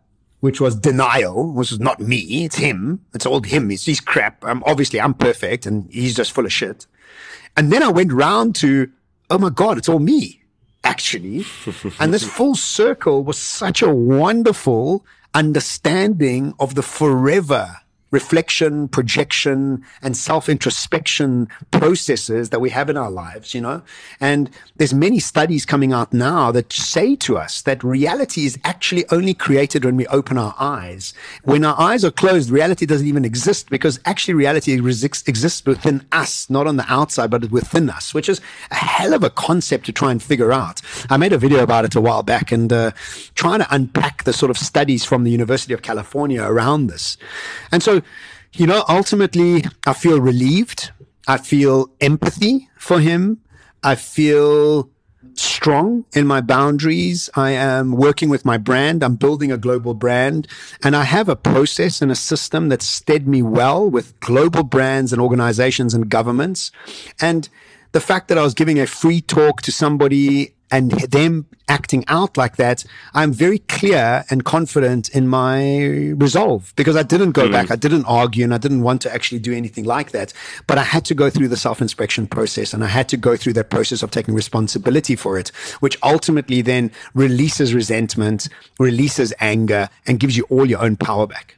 which 0.47 0.61
was 0.61 0.77
denial, 0.77 1.51
which 1.51 1.73
is 1.73 1.81
not 1.81 1.99
me, 1.99 2.45
it's 2.45 2.55
him. 2.55 3.01
It's 3.13 3.25
all 3.25 3.41
him. 3.41 3.69
It's 3.69 3.85
his 3.85 3.99
crap. 3.99 4.45
I'm 4.45 4.63
obviously 4.63 5.01
I'm 5.01 5.13
perfect 5.13 5.65
and 5.65 5.91
he's 5.91 6.15
just 6.15 6.31
full 6.31 6.45
of 6.45 6.53
shit. 6.53 6.87
And 7.57 7.69
then 7.69 7.83
I 7.83 7.89
went 7.89 8.13
round 8.13 8.55
to, 8.63 8.89
oh 9.29 9.39
my 9.39 9.49
God, 9.49 9.77
it's 9.77 9.89
all 9.89 9.99
me, 9.99 10.41
actually. 10.85 11.45
and 11.99 12.13
this 12.13 12.23
full 12.23 12.55
circle 12.55 13.25
was 13.25 13.37
such 13.37 13.81
a 13.81 13.89
wonderful 13.89 15.05
understanding 15.33 16.53
of 16.61 16.75
the 16.75 16.81
forever 16.81 17.75
reflection, 18.11 18.87
projection, 18.87 19.83
and 20.01 20.15
self-introspection 20.15 21.47
processes 21.71 22.49
that 22.49 22.61
we 22.61 22.69
have 22.69 22.89
in 22.89 22.97
our 22.97 23.11
lives, 23.11 23.53
you 23.53 23.61
know? 23.61 23.81
And 24.19 24.49
there's 24.77 24.93
many 24.93 25.19
studies 25.19 25.65
coming 25.65 25.91
out 25.91 26.13
now 26.13 26.51
that 26.51 26.71
say 26.71 27.15
to 27.17 27.37
us 27.37 27.61
that 27.63 27.83
reality 27.83 28.45
is 28.45 28.57
actually 28.63 29.05
only 29.11 29.33
created 29.33 29.83
when 29.83 29.97
we 29.97 30.07
open 30.07 30.37
our 30.37 30.55
eyes. 30.57 31.13
When 31.43 31.65
our 31.65 31.79
eyes 31.79 32.05
are 32.05 32.11
closed, 32.11 32.49
reality 32.49 32.85
doesn't 32.85 33.07
even 33.07 33.25
exist 33.25 33.69
because 33.69 33.99
actually 34.05 34.35
reality 34.35 34.71
exists 34.73 35.65
within 35.65 36.05
us, 36.11 36.49
not 36.49 36.67
on 36.67 36.77
the 36.77 36.85
outside, 36.87 37.29
but 37.29 37.51
within 37.51 37.89
us, 37.89 38.13
which 38.13 38.29
is 38.29 38.39
a 38.71 38.75
hell 38.75 39.13
of 39.13 39.23
a 39.23 39.29
concept 39.29 39.85
to 39.87 39.91
try 39.91 40.11
and 40.11 40.23
figure 40.23 40.53
out. 40.53 40.81
I 41.09 41.17
made 41.17 41.33
a 41.33 41.37
video 41.37 41.61
about 41.61 41.85
it 41.85 41.95
a 41.95 42.01
while 42.01 42.23
back 42.23 42.51
and 42.51 42.71
uh, 42.71 42.91
trying 43.35 43.59
to 43.59 43.67
unpack 43.69 44.23
the 44.23 44.33
sort 44.33 44.49
of 44.49 44.57
studies 44.57 45.03
from 45.03 45.23
the 45.23 45.31
University 45.31 45.73
of 45.73 45.81
California 45.81 46.41
around 46.41 46.87
this. 46.87 47.17
And 47.71 47.83
so 47.83 47.96
you 48.53 48.67
know, 48.67 48.83
ultimately, 48.89 49.63
I 49.85 49.93
feel 49.93 50.19
relieved. 50.19 50.91
I 51.27 51.37
feel 51.37 51.91
empathy 51.99 52.69
for 52.77 52.99
him. 52.99 53.41
I 53.83 53.95
feel 53.95 54.89
strong 55.39 56.05
in 56.13 56.25
my 56.25 56.41
boundaries. 56.41 57.29
I 57.35 57.51
am 57.51 57.91
working 57.91 58.29
with 58.29 58.45
my 58.45 58.57
brand. 58.57 59.03
I'm 59.03 59.15
building 59.15 59.51
a 59.51 59.57
global 59.57 59.93
brand 59.93 60.47
and 60.83 60.95
I 60.95 61.03
have 61.03 61.29
a 61.29 61.35
process 61.35 62.01
and 62.01 62.11
a 62.11 62.15
system 62.15 62.69
that 62.69 62.81
stead 62.81 63.27
me 63.27 63.41
well 63.41 63.87
with 63.87 64.19
global 64.19 64.63
brands 64.63 65.13
and 65.13 65.21
organizations 65.21 65.93
and 65.93 66.09
governments. 66.09 66.71
And 67.21 67.49
the 67.91 67.99
fact 67.99 68.27
that 68.29 68.37
I 68.37 68.43
was 68.43 68.53
giving 68.53 68.79
a 68.79 68.87
free 68.87 69.21
talk 69.21 69.61
to 69.63 69.71
somebody 69.71 70.55
and 70.69 70.91
them 70.91 71.45
acting 71.69 72.03
out 72.07 72.37
like 72.37 72.57
that, 72.57 72.83
I'm 73.13 73.31
very 73.31 73.59
clear 73.59 74.25
and 74.29 74.43
confident 74.43 75.09
in 75.09 75.27
my 75.27 75.85
resolve 76.15 76.73
because 76.75 76.95
I 76.95 77.03
didn't 77.03 77.31
go 77.31 77.47
mm. 77.47 77.51
back. 77.51 77.71
I 77.71 77.75
didn't 77.75 78.05
argue 78.05 78.43
and 78.43 78.53
I 78.53 78.57
didn't 78.57 78.81
want 78.81 79.01
to 79.03 79.13
actually 79.13 79.39
do 79.39 79.53
anything 79.53 79.85
like 79.85 80.11
that. 80.11 80.33
But 80.65 80.77
I 80.77 80.83
had 80.83 81.05
to 81.05 81.15
go 81.15 81.29
through 81.29 81.47
the 81.47 81.57
self 81.57 81.81
inspection 81.81 82.27
process 82.27 82.73
and 82.73 82.83
I 82.83 82.87
had 82.87 83.07
to 83.09 83.17
go 83.17 83.37
through 83.37 83.53
that 83.53 83.69
process 83.69 84.03
of 84.03 84.11
taking 84.11 84.33
responsibility 84.33 85.15
for 85.15 85.37
it, 85.37 85.49
which 85.79 85.97
ultimately 86.03 86.61
then 86.61 86.91
releases 87.13 87.73
resentment, 87.73 88.49
releases 88.79 89.33
anger, 89.39 89.89
and 90.05 90.19
gives 90.19 90.35
you 90.35 90.45
all 90.49 90.65
your 90.65 90.81
own 90.81 90.95
power 90.97 91.27
back. 91.27 91.57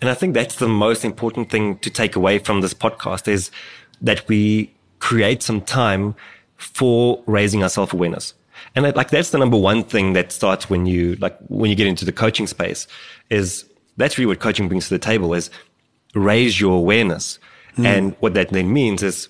And 0.00 0.08
I 0.08 0.14
think 0.14 0.34
that's 0.34 0.56
the 0.56 0.68
most 0.68 1.04
important 1.04 1.50
thing 1.50 1.78
to 1.78 1.90
take 1.90 2.16
away 2.16 2.38
from 2.38 2.62
this 2.62 2.72
podcast 2.72 3.28
is 3.28 3.50
that 4.00 4.26
we 4.28 4.74
create 4.98 5.42
some 5.42 5.60
time 5.60 6.14
for 6.60 7.22
raising 7.26 7.62
our 7.62 7.68
self 7.68 7.92
awareness. 7.92 8.34
And 8.74 8.84
that, 8.84 8.96
like 8.96 9.10
that's 9.10 9.30
the 9.30 9.38
number 9.38 9.56
one 9.56 9.82
thing 9.82 10.12
that 10.12 10.32
starts 10.32 10.68
when 10.68 10.86
you 10.86 11.16
like 11.16 11.36
when 11.48 11.70
you 11.70 11.76
get 11.76 11.86
into 11.86 12.04
the 12.04 12.12
coaching 12.12 12.46
space 12.46 12.86
is 13.30 13.64
that's 13.96 14.18
really 14.18 14.26
what 14.26 14.40
coaching 14.40 14.68
brings 14.68 14.88
to 14.88 14.94
the 14.94 14.98
table 14.98 15.34
is 15.34 15.50
raise 16.14 16.60
your 16.60 16.76
awareness. 16.76 17.38
Mm. 17.76 17.84
And 17.84 18.16
what 18.20 18.34
that 18.34 18.50
then 18.50 18.72
means 18.72 19.02
is 19.02 19.28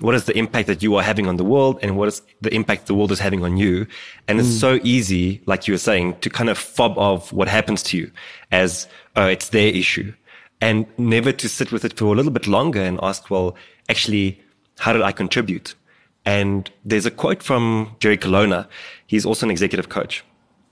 what 0.00 0.14
is 0.14 0.24
the 0.24 0.36
impact 0.36 0.66
that 0.68 0.82
you 0.82 0.94
are 0.96 1.02
having 1.02 1.26
on 1.26 1.36
the 1.36 1.44
world 1.44 1.78
and 1.82 1.96
what 1.96 2.08
is 2.08 2.22
the 2.40 2.52
impact 2.54 2.86
the 2.86 2.94
world 2.94 3.12
is 3.12 3.18
having 3.18 3.44
on 3.44 3.58
you. 3.58 3.86
And 4.28 4.38
mm. 4.38 4.42
it's 4.42 4.58
so 4.58 4.80
easy, 4.82 5.42
like 5.44 5.68
you 5.68 5.74
were 5.74 5.78
saying, 5.78 6.18
to 6.20 6.30
kind 6.30 6.48
of 6.48 6.56
fob 6.56 6.96
off 6.96 7.32
what 7.32 7.48
happens 7.48 7.82
to 7.84 7.98
you 7.98 8.10
as, 8.50 8.88
oh, 9.16 9.26
it's 9.26 9.50
their 9.50 9.68
issue 9.68 10.12
and 10.60 10.86
never 10.98 11.32
to 11.32 11.48
sit 11.48 11.72
with 11.72 11.84
it 11.84 11.96
for 11.96 12.06
a 12.06 12.16
little 12.16 12.32
bit 12.32 12.46
longer 12.46 12.80
and 12.80 12.98
ask, 13.02 13.30
well, 13.30 13.56
actually, 13.88 14.40
how 14.78 14.92
did 14.92 15.02
I 15.02 15.12
contribute? 15.12 15.74
And 16.24 16.70
there's 16.84 17.06
a 17.06 17.10
quote 17.10 17.42
from 17.42 17.96
Jerry 17.98 18.16
Colonna. 18.16 18.68
He's 19.06 19.24
also 19.24 19.46
an 19.46 19.50
executive 19.50 19.88
coach. 19.88 20.24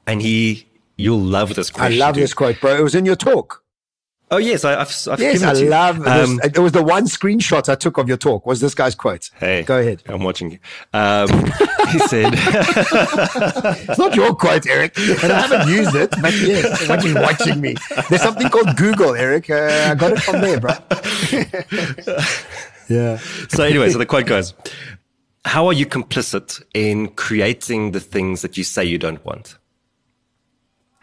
And 0.07 0.23
he, 0.23 0.67
you'll 0.97 1.21
love 1.21 1.55
this 1.55 1.71
quote. 1.71 1.93
I 1.93 1.95
love 1.95 2.15
this 2.15 2.35
quote, 2.35 2.61
bro. 2.61 2.77
It 2.77 2.83
was 2.83 2.95
in 2.95 3.05
your 3.05 3.17
talk. 3.17 3.63
Oh 4.31 4.37
yes, 4.37 4.63
I, 4.65 4.73
have 4.73 4.95
I've 5.11 5.21
yes, 5.21 5.43
I 5.43 5.53
love. 5.53 6.07
Um, 6.07 6.39
it 6.45 6.59
was 6.59 6.73
the 6.73 6.83
one 6.83 7.05
screenshot 7.05 7.67
I 7.71 7.75
took 7.77 7.97
of 7.97 8.09
your 8.09 8.19
talk. 8.19 8.45
Was 8.45 8.61
this 8.61 8.75
guy's 8.75 8.95
quote? 8.95 9.31
Hey, 9.35 9.63
go 9.63 9.79
ahead. 9.79 10.03
I'm 10.07 10.23
watching 10.23 10.51
you. 10.51 10.59
Um, 10.93 11.29
he 11.93 11.99
said, 12.01 12.35
"It's 12.37 13.99
not 13.99 14.15
your 14.15 14.35
quote, 14.35 14.67
Erik, 14.67 14.99
and 14.99 15.33
I 15.33 15.47
haven't 15.47 15.75
used 15.75 15.95
it, 15.95 16.11
but 16.21 16.35
yes, 16.35 16.87
watching 16.87 17.15
watching 17.15 17.61
me. 17.63 17.77
There's 18.11 18.21
something 18.21 18.51
called 18.51 18.77
Google, 18.77 19.15
Erik. 19.15 19.49
Uh, 19.49 19.89
I 19.93 19.95
got 19.95 20.13
it 20.13 20.21
from 20.21 20.43
there, 20.43 20.61
bro." 20.61 20.75
yeah. 22.95 23.17
So 23.49 23.65
anyway, 23.65 23.89
so 23.89 23.97
the 23.97 24.05
quote 24.07 24.27
goes: 24.27 24.53
how 25.49 25.67
are 25.67 25.73
you 25.73 25.87
complicit 25.87 26.63
in 26.75 27.09
creating 27.09 27.93
the 27.93 28.01
things 28.01 28.43
that 28.43 28.59
you 28.59 28.65
say 28.65 28.85
you 28.85 28.99
don't 28.99 29.25
want? 29.25 29.57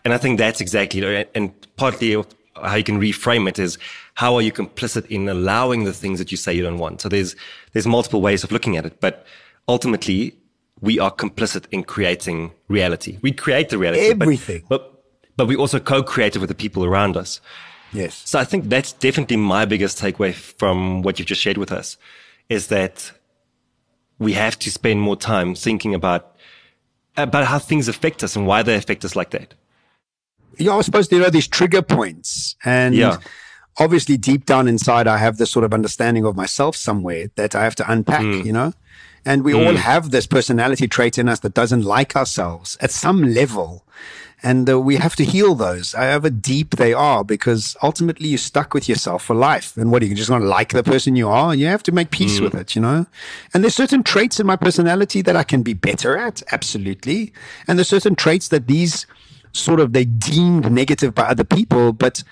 And 0.03 0.13
I 0.13 0.19
think 0.19 0.37
that's 0.37 0.61
exactly, 0.61 1.25
and 1.33 1.51
partly 1.77 2.13
how 2.61 2.75
you 2.75 2.83
can 2.83 2.99
reframe 3.01 3.49
it 3.49 3.57
is 3.57 3.79
how 4.13 4.35
are 4.35 4.43
you 4.43 4.51
complicit 4.51 5.07
in 5.07 5.27
allowing 5.27 5.83
the 5.83 5.93
things 5.93 6.19
that 6.19 6.29
you 6.31 6.37
say 6.37 6.53
you 6.53 6.61
don't 6.61 6.77
want? 6.77 7.01
So 7.01 7.09
there's, 7.09 7.35
there's 7.73 7.87
multiple 7.87 8.21
ways 8.21 8.43
of 8.43 8.51
looking 8.51 8.77
at 8.77 8.85
it, 8.85 9.01
but 9.01 9.25
ultimately 9.67 10.37
we 10.79 10.99
are 10.99 11.11
complicit 11.11 11.65
in 11.71 11.83
creating 11.83 12.51
reality. 12.67 13.17
We 13.23 13.31
create 13.31 13.69
the 13.69 13.79
reality. 13.79 14.11
Everything. 14.11 14.63
But, 14.69 14.93
but, 14.93 15.03
but 15.37 15.47
we 15.47 15.55
also 15.55 15.79
co-create 15.79 16.35
it 16.35 16.39
with 16.39 16.49
the 16.49 16.55
people 16.55 16.85
around 16.85 17.17
us. 17.17 17.41
Yes. 17.91 18.21
So 18.25 18.37
I 18.37 18.43
think 18.45 18.65
that's 18.65 18.93
definitely 18.93 19.37
my 19.37 19.65
biggest 19.65 19.99
takeaway 19.99 20.35
from 20.35 21.01
what 21.01 21.17
you've 21.17 21.27
just 21.27 21.41
shared 21.41 21.57
with 21.57 21.71
us 21.71 21.97
is 22.47 22.67
that 22.67 23.11
we 24.19 24.33
have 24.33 24.57
to 24.59 24.71
spend 24.71 25.01
more 25.01 25.15
time 25.15 25.55
thinking 25.55 25.93
about 25.93 26.35
about 27.17 27.45
how 27.45 27.59
things 27.59 27.87
affect 27.87 28.23
us 28.23 28.35
and 28.35 28.45
why 28.45 28.61
they 28.61 28.75
affect 28.75 29.05
us 29.05 29.15
like 29.15 29.29
that. 29.31 29.53
Yeah, 30.57 30.75
I 30.75 30.81
suppose 30.81 31.09
there 31.09 31.23
are 31.23 31.31
these 31.31 31.47
trigger 31.47 31.81
points, 31.81 32.55
and 32.63 32.95
yeah. 32.95 33.17
obviously 33.77 34.17
deep 34.17 34.45
down 34.45 34.67
inside, 34.67 35.07
I 35.07 35.17
have 35.17 35.37
this 35.37 35.51
sort 35.51 35.65
of 35.65 35.73
understanding 35.73 36.25
of 36.25 36.35
myself 36.35 36.75
somewhere 36.75 37.27
that 37.35 37.55
I 37.55 37.63
have 37.63 37.75
to 37.75 37.91
unpack. 37.91 38.21
Mm. 38.21 38.45
You 38.45 38.53
know, 38.53 38.73
and 39.25 39.43
we 39.43 39.53
mm. 39.53 39.65
all 39.65 39.75
have 39.75 40.11
this 40.11 40.27
personality 40.27 40.87
trait 40.87 41.17
in 41.17 41.27
us 41.27 41.39
that 41.39 41.53
doesn't 41.53 41.83
like 41.83 42.15
ourselves 42.15 42.77
at 42.79 42.91
some 42.91 43.23
level. 43.33 43.85
And 44.45 44.69
uh, 44.69 44.79
we 44.79 44.97
have 44.97 45.15
to 45.15 45.25
heal 45.25 45.55
those, 45.55 45.93
however 45.93 46.29
deep 46.29 46.75
they 46.75 46.93
are, 46.93 47.23
because 47.23 47.75
ultimately 47.81 48.27
you're 48.27 48.37
stuck 48.37 48.75
with 48.75 48.87
yourself 48.87 49.23
for 49.23 49.35
life. 49.35 49.75
And 49.75 49.91
what 49.91 50.03
are 50.03 50.05
you 50.05 50.13
just 50.13 50.29
going 50.29 50.43
to 50.43 50.47
like 50.47 50.71
the 50.71 50.83
person 50.83 51.15
you 51.15 51.27
are? 51.27 51.55
You 51.55 51.65
have 51.65 51.81
to 51.81 51.91
make 51.91 52.11
peace 52.11 52.39
mm. 52.39 52.43
with 52.43 52.53
it, 52.53 52.75
you 52.75 52.81
know? 52.81 53.07
And 53.55 53.63
there's 53.63 53.73
certain 53.73 54.03
traits 54.03 54.39
in 54.39 54.45
my 54.45 54.55
personality 54.55 55.23
that 55.23 55.35
I 55.35 55.41
can 55.41 55.63
be 55.63 55.73
better 55.73 56.15
at. 56.15 56.43
Absolutely. 56.51 57.33
And 57.67 57.79
there's 57.79 57.89
certain 57.89 58.15
traits 58.15 58.49
that 58.49 58.67
these 58.67 59.07
sort 59.51 59.79
of, 59.79 59.93
they 59.93 60.05
deemed 60.05 60.71
negative 60.71 61.15
by 61.15 61.23
other 61.23 61.43
people. 61.43 61.91
But 61.91 62.23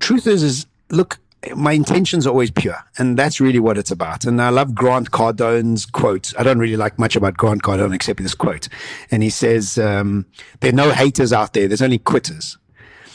truth 0.00 0.26
is, 0.26 0.42
is 0.42 0.66
look, 0.88 1.18
my 1.54 1.72
intentions 1.72 2.26
are 2.26 2.30
always 2.30 2.50
pure. 2.50 2.76
And 2.98 3.16
that's 3.16 3.40
really 3.40 3.60
what 3.60 3.78
it's 3.78 3.90
about. 3.90 4.24
And 4.24 4.42
I 4.42 4.48
love 4.48 4.74
Grant 4.74 5.10
Cardone's 5.10 5.86
quote. 5.86 6.32
I 6.38 6.42
don't 6.42 6.58
really 6.58 6.76
like 6.76 6.98
much 6.98 7.16
about 7.16 7.36
Grant 7.36 7.62
Cardone 7.62 7.94
except 7.94 8.20
this 8.20 8.34
quote. 8.34 8.68
And 9.10 9.22
he 9.22 9.30
says, 9.30 9.78
um, 9.78 10.26
there 10.60 10.70
are 10.70 10.76
no 10.76 10.90
haters 10.90 11.32
out 11.32 11.52
there. 11.52 11.68
There's 11.68 11.82
only 11.82 11.98
quitters. 11.98 12.58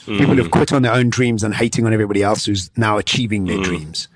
Mm. 0.05 0.17
People 0.17 0.35
who've 0.35 0.51
quit 0.51 0.73
on 0.73 0.81
their 0.81 0.93
own 0.93 1.09
dreams 1.09 1.43
and 1.43 1.53
hating 1.53 1.85
on 1.85 1.93
everybody 1.93 2.23
else 2.23 2.45
who's 2.45 2.69
now 2.77 2.97
achieving 2.97 3.45
their 3.45 3.57
mm. 3.57 3.63
dreams. 3.63 4.07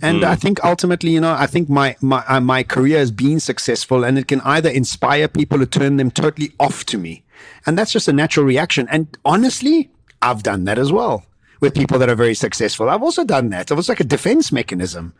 And 0.00 0.22
mm. 0.22 0.24
I 0.24 0.34
think 0.34 0.62
ultimately, 0.64 1.10
you 1.10 1.20
know, 1.20 1.32
I 1.32 1.46
think 1.46 1.68
my, 1.68 1.96
my, 2.00 2.24
uh, 2.26 2.40
my 2.40 2.64
career 2.64 2.98
has 2.98 3.12
been 3.12 3.38
successful 3.38 4.04
and 4.04 4.18
it 4.18 4.26
can 4.26 4.40
either 4.40 4.68
inspire 4.68 5.28
people 5.28 5.62
or 5.62 5.66
turn 5.66 5.96
them 5.96 6.10
totally 6.10 6.52
off 6.58 6.84
to 6.86 6.98
me. 6.98 7.22
And 7.64 7.78
that's 7.78 7.92
just 7.92 8.08
a 8.08 8.12
natural 8.12 8.44
reaction. 8.44 8.88
And 8.90 9.16
honestly, 9.24 9.90
I've 10.20 10.42
done 10.42 10.64
that 10.64 10.78
as 10.78 10.92
well 10.92 11.24
with 11.62 11.74
people 11.74 11.98
that 12.00 12.10
are 12.10 12.16
very 12.16 12.34
successful. 12.34 12.90
I've 12.90 13.02
also 13.02 13.24
done 13.24 13.48
that. 13.50 13.70
It 13.70 13.74
was 13.74 13.88
like 13.88 14.00
a 14.00 14.04
defense 14.04 14.50
mechanism 14.50 15.14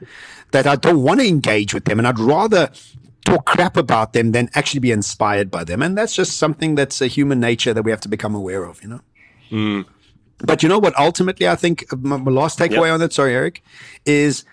that 0.51 0.67
I 0.67 0.75
don't 0.75 1.03
want 1.03 1.21
to 1.21 1.27
engage 1.27 1.73
with 1.73 1.85
them 1.85 1.99
and 1.99 2.07
I'd 2.07 2.19
rather 2.19 2.69
talk 3.25 3.47
crap 3.47 3.77
about 3.77 4.13
them 4.13 4.33
than 4.33 4.51
actually 4.55 4.81
be 4.81 4.91
inspired 4.91 5.53
by 5.53 5.63
them. 5.63 5.81
And 5.81 5.97
that's 5.97 6.17
just 6.17 6.37
something 6.37 6.75
that's 6.75 7.01
a 7.01 7.07
human 7.07 7.39
nature 7.39 7.73
that 7.73 7.85
we 7.85 7.93
have 7.93 8.01
to 8.01 8.09
become 8.09 8.35
aware 8.35 8.65
of, 8.65 8.83
you 8.83 8.89
know? 8.89 9.01
Mm. 9.53 9.87
But 10.39 10.65
you 10.65 10.69
know 10.69 10.81
what? 10.81 10.99
Ultimately, 10.99 11.49
I 11.49 11.55
think 11.55 11.85
my, 11.97 12.17
my 12.17 12.33
last 12.33 12.59
takeaway 12.59 12.87
yep. 12.87 12.95
on 12.95 13.01
that, 13.01 13.13
sorry, 13.13 13.35
Erik, 13.35 13.63
is 14.05 14.45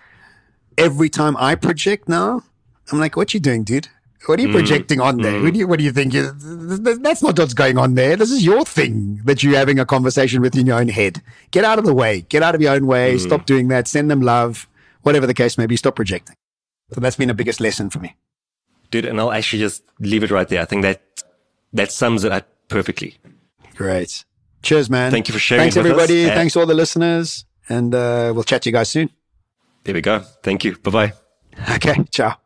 every 0.78 1.08
time 1.08 1.36
I 1.38 1.56
project 1.56 2.08
now, 2.08 2.44
I'm 2.92 3.00
like, 3.00 3.16
what 3.16 3.34
you 3.34 3.40
doing, 3.40 3.64
dude? 3.64 3.88
What 4.26 4.38
are 4.38 4.42
you 4.42 4.48
mm. 4.48 4.52
projecting 4.52 5.00
on 5.00 5.18
there? 5.18 5.32
Mm. 5.32 5.44
What 5.44 5.52
do 5.54 5.58
you, 5.58 5.66
what 5.66 5.78
do 5.78 5.84
you 5.84 5.92
think? 5.92 6.12
That's 6.12 7.22
not 7.22 7.38
what's 7.38 7.54
going 7.54 7.78
on 7.78 7.94
there. 7.94 8.16
This 8.16 8.30
is 8.30 8.44
your 8.44 8.64
thing 8.64 9.20
that 9.24 9.42
you're 9.42 9.56
having 9.56 9.78
a 9.78 9.86
conversation 9.86 10.42
with 10.42 10.56
in 10.56 10.66
your 10.66 10.78
own 10.78 10.88
head. 10.88 11.22
Get 11.50 11.64
out 11.64 11.78
of 11.78 11.86
the 11.86 11.94
way. 11.94 12.22
Get 12.22 12.42
out 12.42 12.54
of 12.54 12.60
your 12.60 12.74
own 12.74 12.86
way. 12.86 13.16
Mm. 13.16 13.20
Stop 13.20 13.46
doing 13.46 13.68
that. 13.68 13.88
Send 13.88 14.10
them 14.10 14.20
love. 14.20 14.68
Whatever 15.02 15.26
the 15.26 15.34
case 15.34 15.56
may 15.56 15.66
be, 15.66 15.76
stop 15.76 15.96
projecting. 15.96 16.36
So 16.92 17.00
that's 17.00 17.16
been 17.16 17.28
the 17.28 17.34
biggest 17.34 17.60
lesson 17.60 17.88
for 17.88 17.98
me. 18.00 18.16
Dude, 18.90 19.06
and 19.06 19.18
I'll 19.18 19.32
actually 19.32 19.60
just 19.60 19.84
leave 20.00 20.22
it 20.22 20.30
right 20.30 20.48
there. 20.48 20.60
I 20.60 20.64
think 20.66 20.82
that 20.82 21.00
that 21.72 21.90
sums 21.90 22.24
it 22.24 22.32
up 22.32 22.46
perfectly. 22.68 23.16
Great. 23.74 24.24
Cheers, 24.62 24.90
man. 24.90 25.10
Thank 25.10 25.28
you 25.28 25.32
for 25.32 25.38
sharing. 25.38 25.62
Thanks, 25.62 25.76
everybody. 25.76 26.26
Thanks 26.26 26.56
all 26.56 26.66
the 26.66 26.74
listeners. 26.74 27.46
And 27.68 27.94
uh, 27.94 28.32
we'll 28.34 28.44
chat 28.44 28.62
to 28.62 28.68
you 28.68 28.72
guys 28.74 28.90
soon. 28.90 29.08
There 29.84 29.94
we 29.94 30.02
go. 30.02 30.20
Thank 30.42 30.64
you. 30.64 30.76
Bye 30.76 30.90
bye. 30.90 31.12
Okay. 31.76 32.04
Ciao. 32.10 32.36